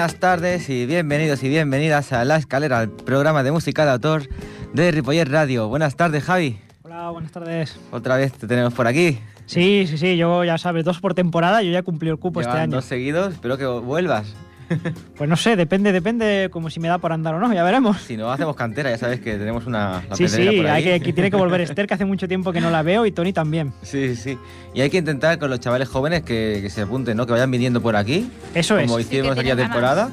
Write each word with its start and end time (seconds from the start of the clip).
Buenas 0.00 0.18
tardes 0.18 0.70
y 0.70 0.86
bienvenidos 0.86 1.42
y 1.42 1.50
bienvenidas 1.50 2.14
a 2.14 2.24
La 2.24 2.36
Escalera, 2.36 2.80
el 2.80 2.88
programa 2.88 3.42
de 3.42 3.52
música 3.52 3.84
de 3.84 3.90
autor 3.90 4.30
de 4.72 4.90
Ripollet 4.92 5.26
Radio. 5.26 5.68
Buenas 5.68 5.94
tardes, 5.94 6.24
Javi. 6.24 6.58
Hola, 6.84 7.10
buenas 7.10 7.30
tardes. 7.30 7.78
Otra 7.90 8.16
vez 8.16 8.32
te 8.32 8.46
tenemos 8.46 8.72
por 8.72 8.86
aquí. 8.86 9.20
Sí, 9.44 9.84
sí, 9.86 9.98
sí, 9.98 10.16
yo 10.16 10.42
ya 10.42 10.56
sabes, 10.56 10.86
dos 10.86 11.00
por 11.00 11.12
temporada, 11.12 11.62
yo 11.62 11.70
ya 11.70 11.82
cumplí 11.82 12.08
el 12.08 12.16
cupo 12.16 12.40
este 12.40 12.50
año. 12.50 12.76
dos 12.76 12.86
seguidos, 12.86 13.34
espero 13.34 13.58
que 13.58 13.66
vuelvas. 13.66 14.34
Pues 15.16 15.28
no 15.28 15.36
sé, 15.36 15.56
depende, 15.56 15.92
depende 15.92 16.48
como 16.50 16.70
si 16.70 16.80
me 16.80 16.88
da 16.88 16.98
por 16.98 17.12
andar 17.12 17.34
o 17.34 17.38
no, 17.40 17.52
ya 17.52 17.62
veremos. 17.62 18.00
Si 18.00 18.16
no, 18.16 18.30
hacemos 18.32 18.56
cantera, 18.56 18.90
ya 18.90 18.98
sabes 18.98 19.20
que 19.20 19.36
tenemos 19.36 19.66
una... 19.66 20.02
la 20.08 20.16
Sí, 20.16 20.28
sí, 20.28 20.46
por 20.56 20.66
ahí. 20.66 20.88
hay 20.88 21.00
que, 21.00 21.12
tiene 21.12 21.30
que 21.30 21.36
volver 21.36 21.60
Esther, 21.60 21.86
que 21.86 21.94
hace 21.94 22.04
mucho 22.04 22.26
tiempo 22.28 22.52
que 22.52 22.60
no 22.60 22.70
la 22.70 22.82
veo, 22.82 23.04
y 23.06 23.12
Tony 23.12 23.32
también. 23.32 23.72
Sí, 23.82 24.16
sí. 24.16 24.38
Y 24.74 24.80
hay 24.80 24.88
que 24.90 24.98
intentar 24.98 25.38
con 25.38 25.50
los 25.50 25.60
chavales 25.60 25.88
jóvenes 25.88 26.22
que, 26.22 26.60
que 26.62 26.70
se 26.70 26.82
apunten, 26.82 27.16
¿no? 27.16 27.26
Que 27.26 27.32
vayan 27.32 27.50
viniendo 27.50 27.80
por 27.82 27.96
aquí, 27.96 28.30
Eso 28.54 28.78
es. 28.78 28.86
como 28.86 28.98
hicimos 29.00 29.34
que 29.34 29.40
aquella 29.40 29.56
temporada, 29.56 30.10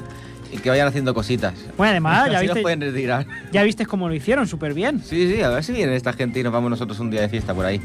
y 0.52 0.58
que 0.58 0.70
vayan 0.70 0.88
haciendo 0.88 1.14
cositas. 1.14 1.54
Bueno, 1.78 1.92
además, 1.92 2.32
ya 2.32 2.40
viste, 2.42 2.62
pueden 2.62 2.82
retirar. 2.82 3.26
ya 3.52 3.64
viste 3.64 3.86
cómo 3.86 4.08
lo 4.10 4.16
hicieron, 4.16 4.48
súper 4.48 4.74
bien. 4.74 5.02
Sí, 5.04 5.34
sí, 5.36 5.42
a 5.42 5.50
ver 5.50 5.64
si 5.64 5.74
viene 5.74 5.96
esta 5.96 6.14
gente 6.14 6.40
y 6.40 6.44
nos 6.44 6.54
vamos 6.54 6.70
nosotros 6.70 7.00
un 7.00 7.10
día 7.12 7.22
de 7.22 7.30
fiesta 7.30 7.54
por 7.54 7.66
ahí. 7.66 7.80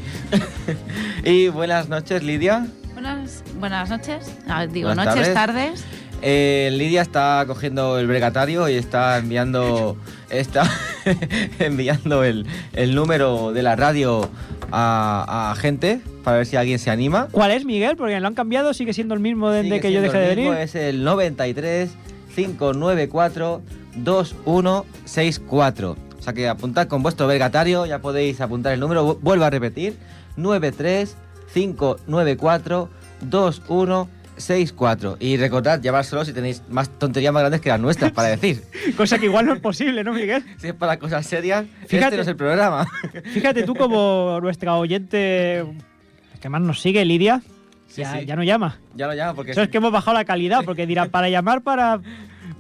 y 1.24 1.48
buenas 1.48 1.88
noches, 1.88 2.22
Lidia. 2.22 2.66
Buenas, 2.94 3.42
buenas 3.58 3.90
noches. 3.90 4.32
Ah, 4.48 4.66
digo, 4.66 4.88
Buenas 4.88 5.06
noches, 5.06 5.34
tardes. 5.34 5.82
tardes. 5.82 5.84
Eh, 6.22 6.70
Lidia 6.72 7.02
está 7.02 7.42
cogiendo 7.48 7.98
el 7.98 8.06
bregatario 8.06 8.68
y 8.68 8.74
está 8.74 9.18
enviando 9.18 9.96
está 10.30 10.62
enviando 11.58 12.22
el, 12.24 12.46
el 12.74 12.94
número 12.94 13.52
de 13.52 13.62
la 13.62 13.74
radio 13.74 14.30
a, 14.70 15.50
a 15.50 15.54
gente 15.56 16.00
para 16.22 16.36
ver 16.38 16.46
si 16.46 16.54
alguien 16.56 16.78
se 16.78 16.90
anima. 16.90 17.26
¿Cuál 17.32 17.50
es, 17.50 17.64
Miguel? 17.64 17.96
Porque 17.96 18.20
lo 18.20 18.26
han 18.28 18.34
cambiado, 18.34 18.72
sigue 18.72 18.92
siendo 18.94 19.14
el 19.14 19.20
mismo 19.20 19.50
desde 19.50 19.80
que 19.80 19.90
yo 19.92 20.00
dejé 20.00 20.18
de 20.18 20.28
venir. 20.36 20.52
Es 20.54 20.74
el 20.76 21.02
93 21.02 21.90
594 22.36 23.60
2164. 23.96 25.90
O 26.18 26.22
sea 26.22 26.32
que 26.32 26.48
apuntad 26.48 26.86
con 26.86 27.02
vuestro 27.02 27.26
vergatario, 27.26 27.84
ya 27.84 27.98
podéis 27.98 28.40
apuntar 28.40 28.72
el 28.72 28.78
número. 28.80 29.04
Vu- 29.04 29.18
Vuelvo 29.20 29.44
a 29.44 29.50
repetir: 29.50 29.96
93 30.36 31.16
594 31.52 32.88
2164. 33.22 34.21
Y 35.20 35.36
recordad, 35.36 35.80
llevárselo 35.80 36.24
si 36.24 36.32
tenéis 36.32 36.62
más 36.68 36.88
tonterías 36.98 37.32
más 37.32 37.42
grandes 37.42 37.60
que 37.60 37.68
las 37.68 37.80
nuestras 37.80 38.12
para 38.12 38.28
decir. 38.36 38.62
Cosa 38.96 39.18
que 39.18 39.26
igual 39.26 39.46
no 39.46 39.54
es 39.54 39.60
posible, 39.60 40.02
¿no, 40.04 40.12
Miguel? 40.12 40.44
Si 40.58 40.68
es 40.68 40.74
para 40.74 40.98
cosas 40.98 41.24
serias, 41.26 41.64
Fíjate. 41.86 42.04
este 42.04 42.16
no 42.16 42.22
es 42.22 42.28
el 42.28 42.36
programa. 42.36 42.86
Fíjate 43.32 43.62
tú 43.64 43.74
como 43.74 44.38
nuestra 44.42 44.74
oyente 44.76 45.64
que 46.40 46.48
más 46.48 46.60
nos 46.60 46.80
sigue, 46.80 47.04
Lidia, 47.04 47.40
Sí, 47.86 48.00
ya, 48.00 48.18
sí. 48.18 48.26
ya 48.26 48.36
no 48.36 48.42
llama. 48.42 48.78
Ya 48.96 49.06
lo 49.06 49.12
llamo 49.14 49.34
porque... 49.34 49.52
Eso 49.52 49.62
es 49.62 49.68
que 49.68 49.76
hemos 49.76 49.92
bajado 49.92 50.16
la 50.16 50.24
calidad, 50.24 50.64
porque 50.64 50.86
dirá, 50.86 51.06
para 51.06 51.28
llamar, 51.28 51.62
para, 51.62 52.00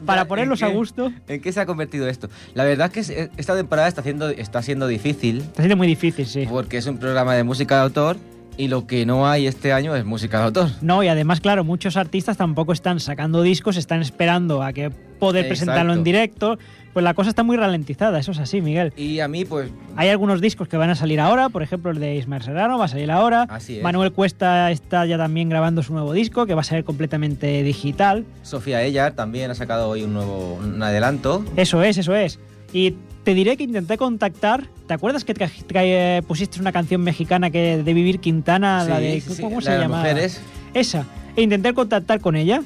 para 0.04 0.26
ponerlos 0.26 0.60
¿en 0.60 0.66
a 0.66 0.70
qué? 0.70 0.76
gusto. 0.76 1.12
¿En 1.26 1.40
qué 1.40 1.52
se 1.52 1.60
ha 1.60 1.66
convertido 1.66 2.06
esto? 2.06 2.28
La 2.54 2.64
verdad 2.64 2.88
es 2.88 2.92
que 2.92 3.00
es- 3.22 3.30
esta 3.38 3.56
temporada 3.56 3.88
está, 3.88 4.02
haciendo, 4.02 4.28
está 4.28 4.62
siendo 4.62 4.86
difícil 4.86 5.38
Está 5.38 5.62
siendo 5.62 5.76
muy 5.78 5.86
difícil, 5.86 6.26
sí. 6.26 6.46
porque 6.48 6.76
es 6.76 6.86
un 6.86 6.98
programa 6.98 7.34
de 7.34 7.44
música 7.44 7.76
de 7.76 7.80
autor 7.82 8.18
y 8.56 8.68
lo 8.68 8.86
que 8.86 9.06
no 9.06 9.26
hay 9.28 9.46
este 9.46 9.72
año 9.72 9.96
es 9.96 10.04
música 10.04 10.38
de 10.38 10.44
autor. 10.44 10.68
No, 10.80 11.02
y 11.02 11.08
además, 11.08 11.40
claro, 11.40 11.64
muchos 11.64 11.96
artistas 11.96 12.36
tampoco 12.36 12.72
están 12.72 13.00
sacando 13.00 13.42
discos, 13.42 13.76
están 13.76 14.02
esperando 14.02 14.62
a 14.62 14.72
que 14.72 14.90
poder 15.18 15.46
presentarlo 15.46 15.92
en 15.92 16.04
directo. 16.04 16.58
Pues 16.92 17.04
la 17.04 17.14
cosa 17.14 17.30
está 17.30 17.42
muy 17.42 17.56
ralentizada, 17.56 18.18
eso 18.18 18.32
es 18.32 18.38
así, 18.38 18.60
Miguel. 18.60 18.92
Y 18.98 19.20
a 19.20 19.28
mí, 19.28 19.46
pues, 19.46 19.70
Hay 19.96 20.10
algunos 20.10 20.42
discos 20.42 20.68
que 20.68 20.76
van 20.76 20.90
a 20.90 20.94
salir 20.94 21.20
ahora, 21.20 21.48
por 21.48 21.62
ejemplo 21.62 21.90
el 21.90 21.98
de 21.98 22.16
Ismael 22.16 22.42
Serrano 22.42 22.78
va 22.78 22.84
a 22.84 22.88
salir 22.88 23.10
ahora. 23.10 23.46
Así 23.48 23.78
es. 23.78 23.82
Manuel 23.82 24.12
Cuesta 24.12 24.70
está 24.70 25.06
ya 25.06 25.16
también 25.16 25.48
grabando 25.48 25.82
su 25.82 25.94
nuevo 25.94 26.12
disco, 26.12 26.44
que 26.44 26.54
va 26.54 26.60
a 26.60 26.64
ser 26.64 26.84
completamente 26.84 27.62
digital. 27.62 28.26
Sofía 28.42 28.82
Ellar 28.82 29.12
también 29.12 29.50
ha 29.50 29.54
sacado 29.54 29.88
hoy 29.88 30.02
un 30.02 30.12
nuevo 30.12 30.60
un 30.62 30.82
adelanto. 30.82 31.44
Eso 31.56 31.82
es, 31.82 31.96
eso 31.96 32.14
es. 32.14 32.38
Y 32.72 32.94
te 33.24 33.34
diré 33.34 33.56
que 33.56 33.64
intenté 33.64 33.96
contactar. 33.98 34.66
¿Te 34.86 34.94
acuerdas 34.94 35.24
que 35.24 35.34
eh, 35.74 36.22
pusiste 36.26 36.60
una 36.60 36.72
canción 36.72 37.02
mexicana 37.02 37.50
que 37.50 37.82
de 37.82 37.94
Vivir 37.94 38.18
Quintana? 38.18 38.84
la 38.84 38.96
Sí, 38.98 39.02
de, 39.04 39.20
sí, 39.20 39.34
sí, 39.34 39.42
¿Cómo 39.42 39.60
la 39.60 39.62
se 39.62 39.78
llama? 39.78 40.04
Esa. 40.74 41.06
E 41.36 41.42
intenté 41.42 41.72
contactar 41.74 42.20
con 42.20 42.36
ella. 42.36 42.62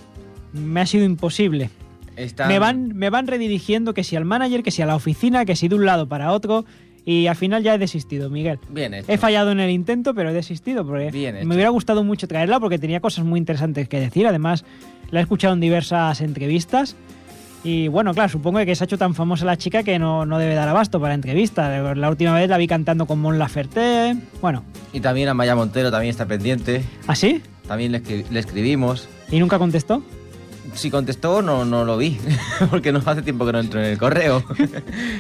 Me 0.53 0.81
ha 0.81 0.87
sido 0.87 1.05
imposible. 1.05 1.71
Están- 2.17 2.49
Me 2.49 2.59
van, 2.59 2.97
me 2.97 3.11
van 3.11 3.27
redirigiendo 3.27 3.93
que 3.95 4.03
si 4.05 4.17
al 4.17 4.25
manager, 4.25 4.63
que 4.63 4.71
si 4.71 4.81
a 4.83 4.87
la 4.87 4.97
oficina, 4.97 5.45
que 5.45 5.55
si 5.57 5.69
de 5.69 5.75
un 5.75 5.85
lado 5.85 6.09
para 6.09 6.33
otro. 6.33 6.65
Y 7.05 7.27
al 7.29 7.37
final 7.37 7.63
ya 7.63 7.75
he 7.75 7.79
desistido, 7.79 8.31
Miguel. 8.31 8.59
Bien 8.71 8.93
hecho. 8.95 9.13
He 9.13 9.17
fallado 9.19 9.53
en 9.53 9.61
el 9.61 9.71
intento, 9.71 10.13
pero 10.15 10.31
he 10.31 10.33
desistido 10.33 10.85
porque 10.85 11.11
Bien 11.13 11.37
hecho. 11.37 11.47
me 11.47 11.55
hubiera 11.55 11.71
gustado 11.71 12.03
mucho 12.03 12.27
traerla 12.27 12.59
porque 12.59 12.79
tenía 12.81 12.99
cosas 13.01 13.25
muy 13.25 13.39
interesantes 13.39 13.89
que 13.89 14.01
decir. 14.01 14.27
Además, 14.27 14.65
la 15.11 15.21
he 15.21 15.23
escuchado 15.23 15.55
en 15.55 15.61
diversas 15.61 16.21
entrevistas. 16.21 16.97
Y 17.67 17.89
bueno, 17.89 18.15
claro, 18.15 18.29
supongo 18.29 18.61
que 18.65 18.77
se 18.77 18.85
ha 18.85 18.87
hecho 18.87 18.97
tan 18.97 19.13
famosa 19.17 19.45
la 19.45 19.57
chica 19.57 19.83
que 19.83 19.99
no, 19.99 20.25
no 20.25 20.39
debe 20.39 20.55
dar 20.55 20.69
abasto 20.69 21.01
para 21.01 21.15
entrevistas. 21.15 21.97
La 21.97 22.09
última 22.09 22.33
vez 22.33 22.49
la 22.49 22.59
vi 22.59 22.69
cantando 22.69 23.07
con 23.07 23.19
Mon 23.19 23.41
Laferte. 23.41 24.15
Bueno, 24.41 24.63
Y 24.93 25.01
también 25.01 25.29
a 25.29 25.35
Maya 25.35 25.57
Montero 25.57 25.91
también 25.91 26.11
está 26.11 26.27
pendiente. 26.27 26.85
¿así? 27.09 27.43
También 27.67 27.91
le, 27.91 28.01
escri- 28.05 28.25
le 28.31 28.39
escribimos. 28.39 29.09
¿Y 29.33 29.41
nunca 29.41 29.59
contestó? 29.59 30.01
Si 30.75 30.93
contestó, 30.93 31.43
no, 31.43 31.65
no 31.65 31.85
lo 31.85 31.97
vi. 31.97 32.19
porque 32.71 32.93
no 32.93 33.01
hace 33.05 33.23
tiempo 33.23 33.45
que 33.45 33.51
no 33.53 33.59
entro 33.59 33.81
en 33.81 33.87
el 33.87 33.99
correo. 33.99 34.45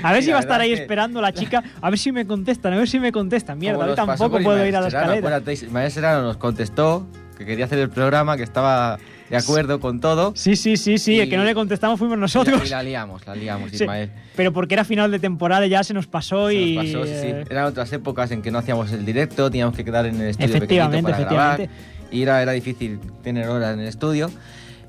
A 0.04 0.12
ver 0.12 0.20
Sí, 0.22 0.26
si 0.26 0.30
va 0.32 0.36
a 0.38 0.40
estar 0.40 0.60
ahí 0.60 0.72
que- 0.72 0.82
esperando 0.82 1.20
la 1.20 1.32
chica. 1.32 1.64
A 1.80 1.90
ver 1.90 1.98
si 1.98 2.12
me 2.12 2.28
contestan, 2.28 2.74
a 2.74 2.76
ver 2.76 2.88
si 2.88 3.00
me 3.00 3.10
contestan. 3.10 3.58
Mierda, 3.58 3.86
hoy 3.86 3.94
tampoco 3.96 4.38
puedo 4.40 4.64
ir 4.64 4.76
a 4.76 4.82
la 4.82 4.90
Serrano, 4.90 5.14
escalera. 5.14 5.52
Ismael 5.52 5.90
Serrano 5.90 6.22
nos 6.22 6.36
contestó 6.36 7.08
que 7.36 7.44
quería 7.44 7.64
hacer 7.64 7.80
el 7.80 7.90
programa, 7.90 8.36
que 8.36 8.44
estaba 8.44 8.98
de 9.31 9.37
acuerdo 9.37 9.81
con 9.81 10.00
todo. 10.00 10.32
Sí, 10.37 10.56
sí, 10.56 10.76
sí, 10.76 10.98
sí. 10.98 11.19
El 11.20 11.26
Y- 11.26 11.31
que 11.31 11.37
no 11.37 11.44
le 11.44 11.54
contestamos 11.54 11.98
fuimos 11.98 12.16
Y 12.16 12.20
nosotros. 12.20 12.70
la 12.70 12.82
liamos, 12.82 13.26
la 13.26 13.34
liamos, 13.34 13.70
Sí, 13.70 13.76
Ismael. 13.84 14.10
pero 14.37 14.53
porque 14.53 14.75
era 14.75 14.84
final 14.84 15.10
de 15.10 15.19
temporada 15.19 15.66
y 15.66 15.70
ya 15.70 15.82
se 15.84 15.94
nos 15.94 16.06
pasó 16.06 16.48
Se 16.48 16.54
y. 16.54 16.75
nos 16.76 16.84
pasó, 16.87 17.04
sí, 17.04 17.10
sí. 17.20 17.26
eh, 17.28 17.44
Eran 17.50 17.64
otras 17.64 17.92
épocas 17.92 18.31
en 18.31 18.42
que 18.42 18.50
no 18.50 18.59
hacíamos 18.59 18.92
el 18.92 19.04
directo, 19.04 19.50
teníamos 19.50 19.75
que 19.76 19.84
quedar 19.84 20.06
en 20.06 20.20
el 20.20 20.28
estudio 20.28 20.54
Efectivamente, 20.56 21.03
para 21.03 21.16
efectivamente. 21.16 21.62
grabar. 21.64 22.12
Y 22.12 22.22
era, 22.22 22.42
era 22.42 22.53
difícil 22.53 23.00
tener 23.22 23.48
horas 23.48 23.75
en 23.75 23.81
el 23.81 23.87
estudio. 23.88 24.31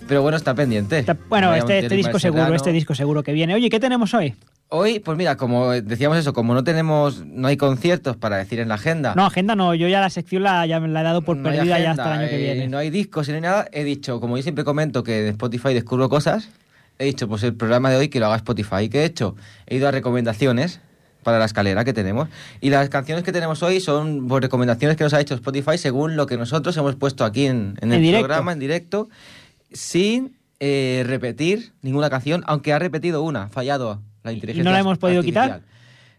Pero 0.07 0.21
bueno, 0.21 0.37
está 0.37 0.53
pendiente. 0.55 0.99
está- 0.99 1.17
Bueno, 1.27 1.53
este, 1.53 1.79
este 1.79 1.95
disco 1.95 2.17
seguro, 2.19 2.53
este 2.53 2.71
disco 2.71 2.95
seguro 2.95 3.23
que 3.23 3.33
viene. 3.33 3.55
Oye, 3.55 3.69
¿qué 3.69 3.79
tenemos 3.79 4.13
hoy? 4.13 4.35
Hoy, 4.69 4.99
pues 4.99 5.17
mira, 5.17 5.37
como 5.37 5.71
decíamos 5.71 6.17
eso, 6.17 6.33
como 6.33 6.53
no 6.53 6.61
tenemos, 6.63 7.25
no 7.25 7.47
hay 7.47 7.55
conciertos 7.55 8.17
para 8.17 8.35
decir 8.35 8.59
en 8.59 8.67
la 8.67 8.75
agenda. 8.75 9.13
No, 9.15 9.25
agenda 9.25 9.55
no, 9.55 9.73
yo 9.73 9.87
ya 9.87 10.01
la 10.01 10.09
sección 10.09 10.43
la, 10.43 10.65
ya 10.65 10.81
me 10.81 10.89
la 10.89 11.01
he 11.01 11.03
dado 11.05 11.21
por 11.21 11.37
no 11.37 11.43
perdida 11.43 11.79
ya 11.79 11.91
hasta 11.91 12.13
el 12.13 12.19
año 12.19 12.29
que 12.29 12.35
eh, 12.35 12.53
viene. 12.53 12.67
No 12.67 12.77
hay 12.77 12.89
discos 12.89 13.29
y 13.29 13.31
no 13.31 13.35
hay 13.35 13.41
nada. 13.41 13.67
He 13.71 13.85
dicho, 13.85 14.19
como 14.19 14.35
yo 14.35 14.43
siempre 14.43 14.65
comento 14.65 15.03
que 15.03 15.21
en 15.21 15.27
Spotify 15.29 15.73
descubro 15.73 16.09
cosas, 16.09 16.49
he 16.99 17.05
dicho, 17.05 17.29
pues 17.29 17.43
el 17.43 17.55
programa 17.55 17.89
de 17.89 17.95
hoy 17.95 18.09
que 18.09 18.19
lo 18.19 18.25
haga 18.25 18.35
Spotify. 18.35 18.83
¿Y 18.83 18.89
qué 18.89 19.03
he 19.03 19.05
hecho? 19.05 19.37
He 19.67 19.77
ido 19.77 19.87
a 19.87 19.91
recomendaciones 19.91 20.81
para 21.23 21.39
la 21.39 21.45
escalera 21.45 21.85
que 21.85 21.93
tenemos. 21.93 22.27
Y 22.59 22.69
las 22.69 22.89
canciones 22.89 23.23
que 23.23 23.31
tenemos 23.31 23.63
hoy 23.63 23.79
son 23.79 24.27
pues, 24.27 24.41
recomendaciones 24.41 24.97
que 24.97 25.05
nos 25.05 25.13
ha 25.13 25.21
hecho 25.21 25.35
Spotify 25.35 25.77
según 25.77 26.17
lo 26.17 26.25
que 26.25 26.35
nosotros 26.35 26.75
hemos 26.75 26.95
puesto 26.97 27.23
aquí 27.23 27.45
en, 27.45 27.77
en 27.79 27.93
el 27.93 28.03
En 28.03 28.19
programa, 28.19 28.51
en 28.51 28.59
directo, 28.59 29.07
sin 29.71 30.37
eh, 30.59 31.03
repetir 31.05 31.71
ninguna 31.81 32.09
canción, 32.09 32.43
aunque 32.47 32.73
ha 32.73 32.79
repetido 32.79 33.21
una, 33.23 33.47
fallado 33.47 34.01
la 34.27 34.33
inteligencia 34.33 34.63
no 34.63 34.71
la 34.71 34.79
hemos 34.79 34.97
podido 34.97 35.19
artificial. 35.19 35.45
quitar? 35.61 35.61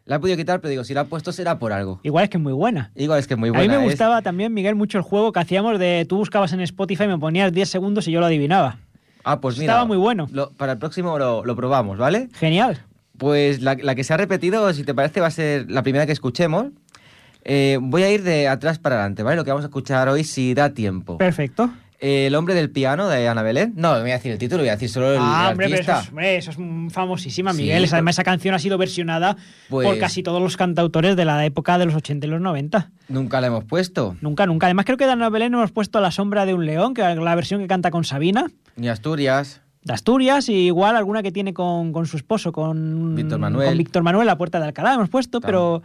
La 0.05 0.17
he 0.17 0.19
podido 0.21 0.37
quitar, 0.39 0.61
pero 0.61 0.71
digo, 0.71 0.85
si 0.85 0.95
la 0.95 1.03
ha 1.03 1.05
puesto 1.05 1.33
será 1.33 1.59
por 1.59 1.73
algo. 1.73 2.01
Igual 2.03 2.25
es 2.25 2.31
que 2.31 2.39
es 2.39 2.43
muy 2.43 2.53
buena. 2.55 2.91
Igual 2.95 3.19
es 3.19 3.27
que 3.27 3.35
es 3.35 3.41
muy 3.41 3.51
a 3.51 3.53
buena. 3.53 3.65
mí 3.75 3.79
me 3.79 3.85
es- 3.85 3.91
gustaba 3.93 4.23
también, 4.23 4.55
Miguel, 4.55 4.75
mucho 4.75 4.97
el 4.99 5.05
juego 5.05 5.33
que 5.33 5.41
hacíamos 5.41 5.79
de 5.79 6.07
tú 6.09 6.17
buscabas 6.17 6.53
en 6.55 6.61
Spotify, 6.61 7.07
me 7.07 7.19
ponías 7.19 7.53
10 7.53 7.69
segundos 7.69 8.09
y 8.09 8.13
yo 8.13 8.21
lo 8.21 8.27
adivinaba. 8.27 8.79
Ah, 9.25 9.41
pues 9.41 9.59
mira. 9.59 9.73
Estaba 9.75 9.85
muy 9.87 9.99
bueno. 9.99 10.27
lo- 10.33 10.51
para 10.53 10.73
el 10.73 10.79
próximo 10.79 11.19
lo, 11.19 11.45
lo 11.45 11.55
probamos, 11.57 11.99
¿vale? 11.99 12.29
Genial. 12.35 12.79
Pues 13.19 13.61
la, 13.61 13.75
la 13.75 13.95
que 13.95 14.05
se 14.05 14.15
ha 14.15 14.17
repetido, 14.17 14.73
si 14.73 14.85
te 14.85 14.95
parece, 14.95 15.21
va 15.21 15.27
a 15.27 15.31
ser 15.31 15.71
la 15.71 15.83
primera 15.83 16.07
que 16.07 16.13
escuchemos. 16.13 16.67
Eh, 17.45 17.79
voy 17.81 18.03
a 18.03 18.11
ir 18.11 18.23
de 18.23 18.49
atrás 18.49 18.79
para 18.79 18.97
adelante, 18.97 19.23
¿vale? 19.23 19.37
Lo 19.37 19.45
que 19.45 19.51
vamos 19.51 19.65
a 19.65 19.69
escuchar 19.69 20.09
hoy, 20.09 20.25
si 20.25 20.55
da 20.55 20.71
tiempo. 20.71 21.19
Perfecto. 21.19 21.71
El 22.01 22.35
hombre 22.37 22.55
del 22.55 22.71
piano 22.71 23.09
de 23.09 23.27
Ana 23.27 23.43
Belén. 23.43 23.73
No, 23.75 23.95
no 23.97 24.03
voy 24.03 24.13
a 24.13 24.15
decir 24.15 24.31
el 24.31 24.39
título, 24.39 24.63
voy 24.63 24.69
a 24.69 24.73
decir 24.73 24.89
solo 24.89 25.13
el, 25.13 25.19
ah, 25.21 25.47
el 25.47 25.51
hombre, 25.53 25.67
pero 25.69 25.81
eso 25.81 25.91
artista. 25.93 26.03
es, 26.05 26.09
hombre, 26.11 26.37
eso 26.37 26.51
es 26.53 26.93
famosísima, 26.93 27.53
Sí, 27.53 27.63
Miguel. 27.63 27.85
por- 27.87 27.95
Además, 27.95 28.15
esa 28.15 28.23
canción 28.25 28.55
ha 28.55 28.59
sido 28.61 28.79
versionada 28.79 29.37
por 29.69 29.83
Pues- 29.85 29.99
casi 29.99 30.23
todos 30.23 30.41
los 30.41 30.57
cantautores 30.57 31.17
de 31.17 31.25
la 31.25 31.45
época 31.45 31.77
de 31.77 31.87
los 31.87 31.95
80 31.97 32.27
y 32.27 32.31
los 32.31 32.41
90. 32.41 32.91
Nunca 33.09 33.41
la 33.41 33.49
hemos 33.49 33.65
puesto. 33.65 34.17
Nunca, 34.21 34.47
nunca. 34.47 34.67
Además, 34.67 34.85
creo 34.85 34.97
que 34.97 35.07
de 35.07 35.13
Ana 35.13 35.29
Belén 35.29 35.55
hemos 35.55 35.73
puesto 35.73 36.01
La 36.01 36.13
sombra 36.13 36.47
de 36.47 36.55
un 36.55 36.67
león, 36.67 36.95
que 36.95 37.03
es 37.11 37.19
la 37.19 37.35
versión 37.35 37.61
que 37.61 37.67
canta 37.67 37.91
con 37.91 38.05
Sabina, 38.05 38.47
Ni 38.77 38.89
Asturias. 38.89 39.61
de 39.83 39.93
Asturias, 39.93 40.49
y 40.49 40.67
igual 40.67 40.95
alguna 40.97 41.23
que 41.25 41.33
tiene 41.33 41.53
con, 41.53 41.93
con 41.93 42.07
su 42.07 42.17
esposo, 42.17 42.53
con 42.53 43.17
Víctor 43.17 43.41
Manuel. 43.41 43.69
con 43.71 43.79
Víctor 43.79 44.03
Manuel, 44.05 44.27
La 44.27 44.39
puerta 44.39 44.61
de 44.61 44.67
Alcalá, 44.67 44.95
hemos 44.95 45.09
puesto, 45.09 45.41
pero, 45.41 45.83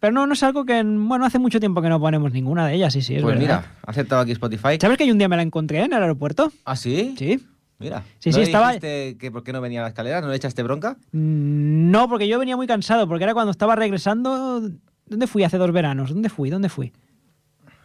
pero 0.00 0.12
no, 0.12 0.26
no 0.26 0.32
es 0.34 0.42
algo 0.42 0.64
que, 0.64 0.82
bueno, 0.82 1.24
hace 1.24 1.38
mucho 1.38 1.58
tiempo 1.60 1.80
que 1.82 1.88
no 1.88 1.98
ponemos 2.00 2.32
ninguna 2.32 2.66
de 2.66 2.74
ellas, 2.74 2.92
sí, 2.92 3.02
sí, 3.02 3.14
es 3.16 3.22
pues 3.22 3.38
verdad. 3.38 3.60
mira, 3.60 3.74
ha 3.86 3.90
aceptado 3.90 4.20
aquí 4.22 4.32
Spotify. 4.32 4.78
¿Sabes 4.80 4.98
que 4.98 5.06
yo 5.06 5.12
un 5.12 5.18
día 5.18 5.28
me 5.28 5.36
la 5.36 5.42
encontré 5.42 5.78
en 5.84 5.92
el 5.92 6.02
aeropuerto? 6.02 6.52
¿Ah, 6.64 6.76
sí? 6.76 7.14
Sí. 7.18 7.44
Mira. 7.78 8.04
Sí, 8.20 8.30
¿No 8.30 8.36
sí, 8.36 8.42
estaba- 8.42 8.78
que 8.78 9.30
por 9.32 9.42
qué 9.44 9.52
no 9.52 9.60
venía 9.60 9.80
a 9.80 9.82
la 9.82 9.88
escalera? 9.88 10.20
¿No 10.22 10.28
le 10.28 10.36
echaste 10.36 10.62
bronca? 10.62 10.96
Mm, 11.12 11.90
No, 11.90 12.08
porque 12.08 12.26
yo 12.28 12.38
venía 12.38 12.56
muy 12.56 12.66
cansado, 12.66 13.06
porque 13.06 13.24
era 13.24 13.34
cuando 13.34 13.50
estaba 13.50 13.76
regresando. 13.76 14.62
¿Dónde 15.06 15.26
fui 15.26 15.44
hace 15.44 15.58
dos 15.58 15.70
veranos? 15.72 16.08
¿Dónde 16.10 16.28
fui? 16.30 16.48
¿Dónde 16.50 16.68
fui? 16.70 16.92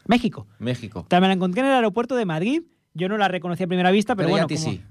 México. 0.08 0.48
México. 0.60 1.00
O 1.02 1.08
sea, 1.10 1.20
me 1.22 1.28
la 1.28 1.34
encontré 1.34 1.62
en 1.62 1.68
el 1.68 1.74
aeropuerto 1.74 2.16
de 2.16 2.26
Madrid. 2.26 2.64
Yo 2.94 3.10
no 3.10 3.18
la 3.18 3.28
reconocí 3.28 3.64
a 3.64 3.68
primera 3.68 3.92
vista, 3.92 4.16
pero, 4.16 4.28
Pero, 4.30 4.38
ya 4.38 4.44
bueno. 4.44 4.46
a 4.46 4.48
ti 4.48 4.56
como- 4.64 4.72
sí. 4.78 4.82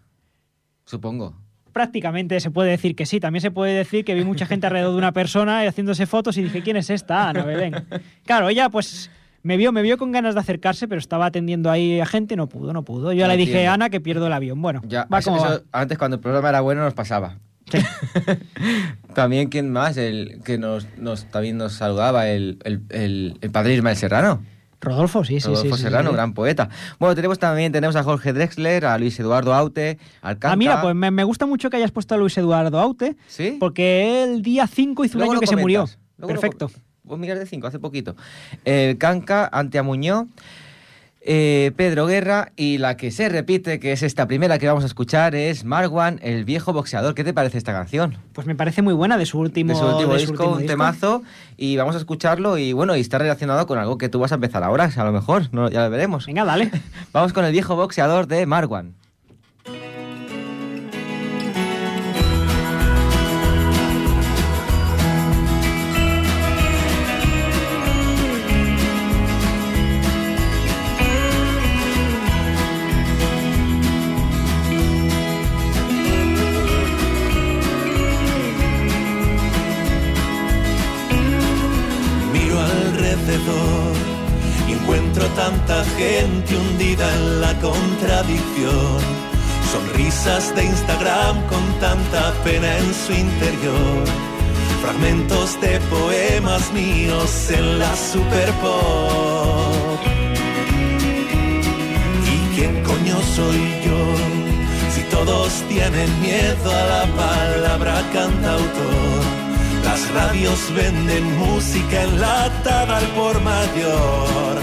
Supongo. 0.84 1.34
Prácticamente 1.72 2.38
se 2.40 2.50
puede 2.50 2.70
decir 2.70 2.94
que 2.96 3.06
sí. 3.06 3.20
También 3.20 3.40
se 3.42 3.50
puede 3.50 3.72
decir 3.74 4.04
que 4.04 4.14
vi 4.14 4.24
mucha 4.24 4.46
gente 4.46 4.66
alrededor 4.66 4.92
de 4.92 4.98
una 4.98 5.12
persona 5.12 5.64
y 5.64 5.68
haciéndose 5.68 6.06
fotos 6.06 6.36
y 6.36 6.42
dije, 6.42 6.62
¿quién 6.62 6.76
es 6.76 6.90
esta? 6.90 7.28
Ana 7.28 7.42
Belén. 7.44 7.74
Claro, 8.24 8.48
ella 8.48 8.68
pues 8.70 9.10
me 9.42 9.56
vio, 9.56 9.72
me 9.72 9.82
vio 9.82 9.96
con 9.96 10.12
ganas 10.12 10.34
de 10.34 10.40
acercarse, 10.40 10.86
pero 10.88 10.98
estaba 10.98 11.26
atendiendo 11.26 11.70
ahí 11.70 11.98
a 12.00 12.06
gente, 12.06 12.36
no 12.36 12.48
pudo, 12.48 12.72
no 12.72 12.82
pudo. 12.84 13.12
Yo 13.12 13.26
le 13.26 13.36
dije, 13.36 13.52
Entiendo. 13.52 13.72
Ana, 13.72 13.90
que 13.90 14.00
pierdo 14.00 14.26
el 14.26 14.32
avión. 14.32 14.60
Bueno, 14.60 14.82
Ya, 14.86 15.06
va 15.12 15.20
eso- 15.20 15.30
como 15.30 15.42
va. 15.42 15.54
eso 15.54 15.64
antes 15.72 15.96
cuando 15.98 16.16
el 16.16 16.20
programa 16.20 16.48
era 16.50 16.60
bueno 16.60 16.82
nos 16.82 16.94
pasaba. 16.94 17.38
Sí. 17.70 17.78
También, 19.14 19.48
¿quién 19.48 19.70
más? 19.70 19.96
El 19.96 20.40
que 20.44 20.58
nos, 20.58 20.86
nos 20.98 21.24
también 21.26 21.56
nos 21.56 21.72
saludaba, 21.74 22.28
el, 22.28 22.58
el, 22.64 22.82
el, 22.90 23.38
el 23.40 23.50
padre 23.50 23.74
Ismael 23.74 23.96
Serrano. 23.96 24.42
Rodolfo, 24.80 25.24
sí, 25.24 25.40
sí, 25.40 25.48
Rodolfo 25.48 25.76
sí, 25.76 25.76
sí, 25.76 25.82
Serrano, 25.82 26.10
sí. 26.10 26.16
gran 26.16 26.32
poeta. 26.32 26.68
Bueno, 26.98 27.14
tenemos 27.14 27.38
también 27.38 27.70
tenemos 27.72 27.96
a 27.96 28.02
Jorge 28.02 28.32
Drexler, 28.32 28.86
a 28.86 28.98
Luis 28.98 29.18
Eduardo 29.20 29.52
Aute, 29.54 29.98
al. 30.22 30.38
Ah, 30.42 30.56
mira, 30.56 30.80
pues 30.80 30.94
me, 30.94 31.10
me 31.10 31.24
gusta 31.24 31.46
mucho 31.46 31.68
que 31.70 31.76
hayas 31.76 31.90
puesto 31.90 32.14
a 32.14 32.18
Luis 32.18 32.36
Eduardo 32.38 32.78
Aute, 32.78 33.16
¿Sí? 33.26 33.56
porque 33.60 34.24
el 34.24 34.42
día 34.42 34.66
5 34.66 35.04
hizo 35.04 35.18
un 35.18 35.20
Luego 35.20 35.32
año 35.32 35.36
lo 35.36 35.40
que 35.40 35.46
se 35.46 35.56
murió. 35.56 35.80
comentas, 35.80 35.98
luego 36.18 36.32
Perfecto. 36.34 36.70
Pues 37.06 37.18
mira, 37.18 37.34
de 37.34 37.44
5, 37.44 37.66
hace 37.66 37.78
poquito. 37.80 38.14
El 38.64 38.96
Canca, 38.96 39.48
Antea 39.52 39.82
Muñoz, 39.82 40.26
eh, 41.22 41.72
Pedro 41.76 42.06
Guerra 42.06 42.52
y 42.56 42.78
la 42.78 42.96
que 42.96 43.10
se 43.10 43.28
repite, 43.28 43.78
que 43.78 43.92
es 43.92 44.02
esta 44.02 44.26
primera 44.26 44.58
que 44.58 44.66
vamos 44.66 44.84
a 44.84 44.86
escuchar, 44.86 45.34
es 45.34 45.64
Marwan, 45.64 46.18
el 46.22 46.44
viejo 46.44 46.72
boxeador. 46.72 47.14
¿Qué 47.14 47.24
te 47.24 47.34
parece 47.34 47.58
esta 47.58 47.72
canción? 47.72 48.16
Pues 48.32 48.46
me 48.46 48.54
parece 48.54 48.82
muy 48.82 48.94
buena 48.94 49.18
de 49.18 49.26
su 49.26 49.38
último, 49.38 49.74
de 49.74 49.78
su 49.78 49.84
último 49.84 50.14
de 50.14 50.20
su 50.20 50.26
disco, 50.32 50.44
último 50.44 50.52
un 50.52 50.58
disco. 50.62 50.72
temazo, 50.72 51.22
y 51.56 51.76
vamos 51.76 51.94
a 51.94 51.98
escucharlo 51.98 52.56
y 52.58 52.72
bueno, 52.72 52.96
y 52.96 53.00
está 53.00 53.18
relacionado 53.18 53.66
con 53.66 53.78
algo 53.78 53.98
que 53.98 54.08
tú 54.08 54.18
vas 54.18 54.32
a 54.32 54.36
empezar 54.36 54.62
ahora, 54.62 54.90
a 54.94 55.04
lo 55.04 55.12
mejor, 55.12 55.48
no, 55.52 55.68
ya 55.68 55.84
lo 55.84 55.90
veremos. 55.90 56.26
Venga, 56.26 56.44
dale. 56.44 56.70
Vamos 57.12 57.32
con 57.32 57.44
el 57.44 57.52
viejo 57.52 57.76
boxeador 57.76 58.26
de 58.26 58.46
Marwan. 58.46 58.99
Interior. 93.12 94.04
Fragmentos 94.82 95.60
de 95.60 95.78
poemas 95.80 96.72
míos 96.72 97.50
en 97.50 97.78
la 97.78 97.94
super 97.96 98.50
pop. 98.62 100.00
¿Y 102.24 102.54
quién 102.54 102.82
coño 102.82 103.16
soy 103.36 103.60
yo? 103.84 104.00
Si 104.94 105.02
todos 105.04 105.62
tienen 105.68 106.20
miedo 106.20 106.70
a 106.70 106.84
la 106.94 107.06
palabra 107.16 108.02
cantautor. 108.12 109.40
Las 109.84 110.10
radios 110.12 110.60
venden 110.74 111.38
música 111.38 112.02
enlatada 112.02 112.98
al 112.98 113.06
por 113.08 113.40
mayor. 113.40 114.54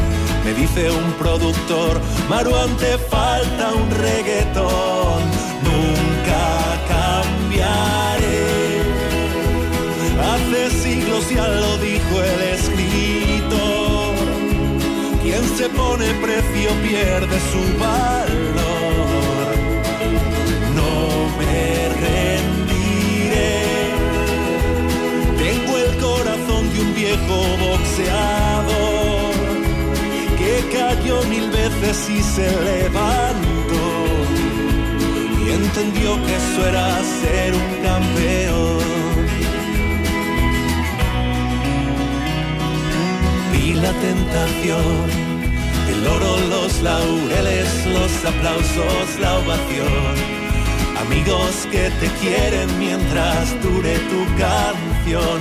Me 0.45 0.53
dice 0.53 0.89
un 0.89 1.11
productor, 1.13 1.99
Maruán 2.29 2.75
te 2.77 2.97
falta 2.97 3.73
un 3.73 3.89
reggaetón. 3.91 5.21
Ya 11.37 11.47
lo 11.47 11.77
dijo 11.77 12.13
el 12.31 12.41
escritor. 12.57 14.15
Quien 15.21 15.43
se 15.57 15.69
pone 15.69 16.07
precio 16.25 16.69
pierde 16.87 17.37
su 17.51 17.63
valor. 17.83 19.47
No 20.79 20.91
me 21.39 21.61
rendiré. 22.05 23.55
Tengo 25.43 25.73
el 25.85 25.91
corazón 26.07 26.63
de 26.73 26.77
un 26.85 26.91
viejo 27.01 27.37
boxeador 27.65 29.33
que 30.39 30.53
cayó 30.75 31.17
mil 31.33 31.47
veces 31.51 31.97
y 32.09 32.19
se 32.23 32.49
levantó. 32.69 33.87
Y 35.43 35.45
entendió 35.51 36.09
que 36.25 36.33
eso 36.41 36.59
era 36.67 36.87
ser 37.21 37.53
un 37.53 37.69
campeón. 37.83 38.86
Vi 43.51 43.73
la 43.73 43.91
tentación, 43.93 45.09
el 45.89 46.07
oro, 46.07 46.37
los 46.49 46.81
laureles, 46.81 47.85
los 47.87 48.25
aplausos, 48.25 49.19
la 49.21 49.37
ovación. 49.39 50.37
Amigos 50.99 51.67
que 51.71 51.89
te 51.99 52.07
quieren 52.21 52.67
mientras 52.79 53.61
dure 53.61 53.97
tu 54.11 54.25
canción. 54.37 55.39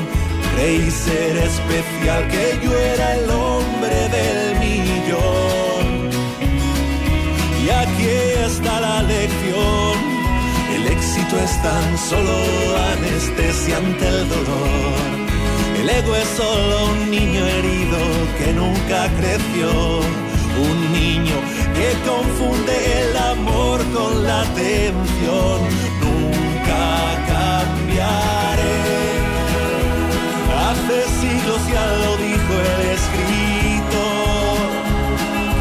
Creí 0.54 0.90
ser 0.90 1.36
especial, 1.36 2.28
que 2.28 2.58
yo 2.62 2.72
era 2.78 3.16
el 3.16 3.30
hombre 3.30 4.08
del 4.16 4.58
millón. 4.60 6.10
Y 7.64 7.70
aquí 7.70 8.06
está 8.46 8.80
la 8.80 9.02
lección. 9.02 9.96
El 10.74 10.86
éxito 10.86 11.38
es 11.40 11.62
tan 11.62 11.98
solo 11.98 12.36
anestesia 12.92 13.78
ante 13.78 14.08
el 14.08 14.28
dolor. 14.28 15.15
El 15.86 15.90
ego 15.90 16.16
es 16.16 16.28
solo 16.30 16.86
un 16.86 17.12
niño 17.12 17.46
herido 17.46 17.98
que 18.38 18.52
nunca 18.52 19.08
creció. 19.20 20.00
Un 20.58 20.92
niño 20.92 21.36
que 21.76 21.92
confunde 22.10 23.02
el 23.02 23.16
amor 23.16 23.78
con 23.94 24.24
la 24.24 24.40
atención. 24.40 25.60
Nunca 26.02 26.82
cambiaré. 27.30 28.78
Hace 30.66 30.96
siglos 31.20 31.60
ya 31.72 31.86
lo 32.02 32.16
dijo 32.16 32.52
el 32.72 32.82
escritor. 32.98 34.58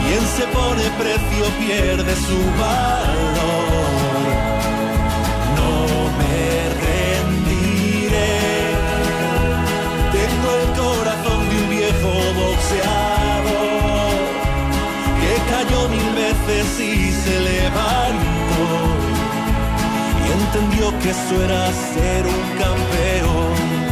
Quien 0.08 0.24
se 0.26 0.46
pone 0.48 0.86
precio 0.98 1.46
pierde 1.60 2.16
su 2.16 2.40
valor. 2.60 4.05
Veces 16.46 16.80
y 16.80 17.12
se 17.12 17.40
levantó 17.40 18.68
y 20.26 20.32
entendió 20.32 21.00
que 21.00 21.10
eso 21.10 21.44
era 21.44 21.72
ser 21.72 22.26
un 22.26 22.58
campeón. 22.60 23.85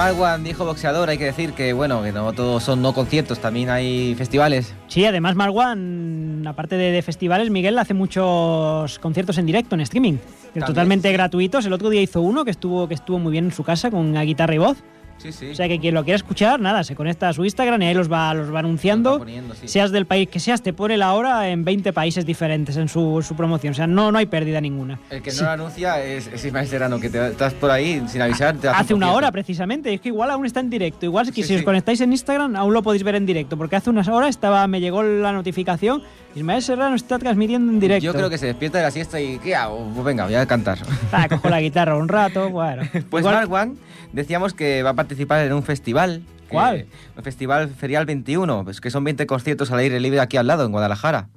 Marwan, 0.00 0.42
viejo 0.42 0.64
boxeador, 0.64 1.10
hay 1.10 1.18
que 1.18 1.26
decir 1.26 1.52
que 1.52 1.74
bueno, 1.74 2.02
que 2.02 2.10
no 2.10 2.32
todos 2.32 2.62
son 2.62 2.80
no 2.80 2.94
conciertos, 2.94 3.38
también 3.38 3.68
hay 3.68 4.14
festivales. 4.14 4.74
Sí, 4.86 5.04
además 5.04 5.36
Marwan, 5.36 6.42
aparte 6.46 6.76
de, 6.76 6.90
de 6.90 7.02
festivales, 7.02 7.50
Miguel 7.50 7.78
hace 7.78 7.92
muchos 7.92 8.98
conciertos 8.98 9.36
en 9.36 9.44
directo, 9.44 9.74
en 9.74 9.82
streaming, 9.82 10.16
totalmente 10.64 11.12
gratuitos. 11.12 11.66
El 11.66 11.74
otro 11.74 11.90
día 11.90 12.00
hizo 12.00 12.22
uno 12.22 12.46
que 12.46 12.50
estuvo, 12.50 12.88
que 12.88 12.94
estuvo 12.94 13.18
muy 13.18 13.30
bien 13.30 13.44
en 13.44 13.52
su 13.52 13.62
casa 13.62 13.90
con 13.90 14.00
una 14.00 14.22
guitarra 14.22 14.54
y 14.54 14.58
voz. 14.58 14.78
Sí, 15.20 15.32
sí. 15.32 15.50
O 15.50 15.54
sea 15.54 15.68
que 15.68 15.78
quien 15.78 15.94
lo 15.94 16.02
quiera 16.04 16.16
escuchar, 16.16 16.60
nada, 16.60 16.82
se 16.84 16.94
conecta 16.96 17.28
a 17.28 17.32
su 17.32 17.44
Instagram 17.44 17.82
y 17.82 17.86
ahí 17.86 17.94
los 17.94 18.10
va, 18.10 18.32
los 18.34 18.52
va 18.54 18.60
anunciando. 18.60 19.10
Los 19.10 19.20
va 19.20 19.24
poniendo, 19.24 19.54
sí. 19.54 19.68
Seas 19.68 19.90
del 19.92 20.06
país 20.06 20.28
que 20.28 20.40
seas, 20.40 20.62
te 20.62 20.72
pone 20.72 20.96
la 20.96 21.12
hora 21.14 21.48
en 21.50 21.64
20 21.64 21.92
países 21.92 22.24
diferentes 22.24 22.76
en 22.76 22.88
su, 22.88 23.22
su 23.26 23.36
promoción. 23.36 23.72
O 23.72 23.74
sea, 23.74 23.86
no, 23.86 24.10
no 24.12 24.18
hay 24.18 24.26
pérdida 24.26 24.60
ninguna. 24.60 24.98
El 25.10 25.20
que 25.22 25.32
no 25.32 25.42
lo 25.42 25.50
anuncia 25.50 26.02
es, 26.02 26.26
es 26.28 26.44
Ismael 26.44 26.66
Serrano, 26.68 26.98
que 26.98 27.10
te, 27.10 27.28
estás 27.28 27.52
por 27.54 27.70
ahí 27.70 28.02
sin 28.08 28.22
avisar. 28.22 28.56
Te 28.56 28.68
hace 28.68 28.80
Hace 28.80 28.94
un 28.94 29.02
una 29.02 29.12
hora 29.12 29.30
precisamente, 29.32 29.92
es 29.94 30.00
que 30.00 30.08
igual 30.08 30.30
aún 30.30 30.46
está 30.46 30.60
en 30.60 30.70
directo. 30.70 31.04
Igual 31.06 31.26
que 31.32 31.42
Sí, 31.42 31.48
si 31.48 31.56
os 31.56 31.62
conectáis 31.62 32.00
en 32.00 32.12
Instagram 32.12 32.56
aún 32.56 32.72
lo 32.74 32.82
podéis 32.82 33.02
ver 33.02 33.14
en 33.14 33.26
directo, 33.26 33.56
porque 33.56 33.76
hace 33.76 33.90
unas 33.90 34.08
horas 34.08 34.30
estaba, 34.30 34.66
me 34.66 34.80
llegó 34.80 35.02
la 35.02 35.32
notificación, 35.32 36.02
Ismael 36.34 36.62
Serrano 36.62 36.96
está 36.96 37.18
transmitiendo 37.18 37.72
en 37.72 37.80
directo. 37.80 38.04
Yo 38.04 38.12
creo 38.14 38.30
que 38.30 38.38
se 38.38 38.46
despierta 38.46 38.78
de 38.78 38.84
la 38.84 38.90
siesta 38.90 39.20
y 39.20 39.38
¿qué 39.38 39.54
hago? 39.54 39.90
Pues 39.94 40.04
venga, 40.04 40.24
voy 40.24 40.34
a 40.34 40.46
cantar. 40.46 40.78
Ah, 41.12 41.28
cojo 41.28 41.48
la 41.48 41.60
guitarra 41.60 41.96
un 41.96 42.08
rato, 42.08 42.48
bueno. 42.50 42.82
Pues 43.10 43.22
Igual- 43.22 43.34
Mark 43.48 43.52
One 43.52 43.74
decíamos 44.12 44.54
que 44.54 44.82
va 44.82 44.90
a 44.90 44.94
participar 44.94 45.44
en 45.46 45.52
un 45.52 45.62
festival. 45.62 46.22
¿Cuál? 46.48 46.86
Un 47.16 47.22
festival 47.22 47.68
Ferial 47.68 48.06
21, 48.06 48.64
pues 48.64 48.80
que 48.80 48.90
son 48.90 49.04
20 49.04 49.26
conciertos 49.26 49.70
al 49.70 49.78
aire 49.78 50.00
libre 50.00 50.20
aquí 50.20 50.36
al 50.36 50.46
lado, 50.48 50.64
en 50.64 50.72
Guadalajara. 50.72 51.28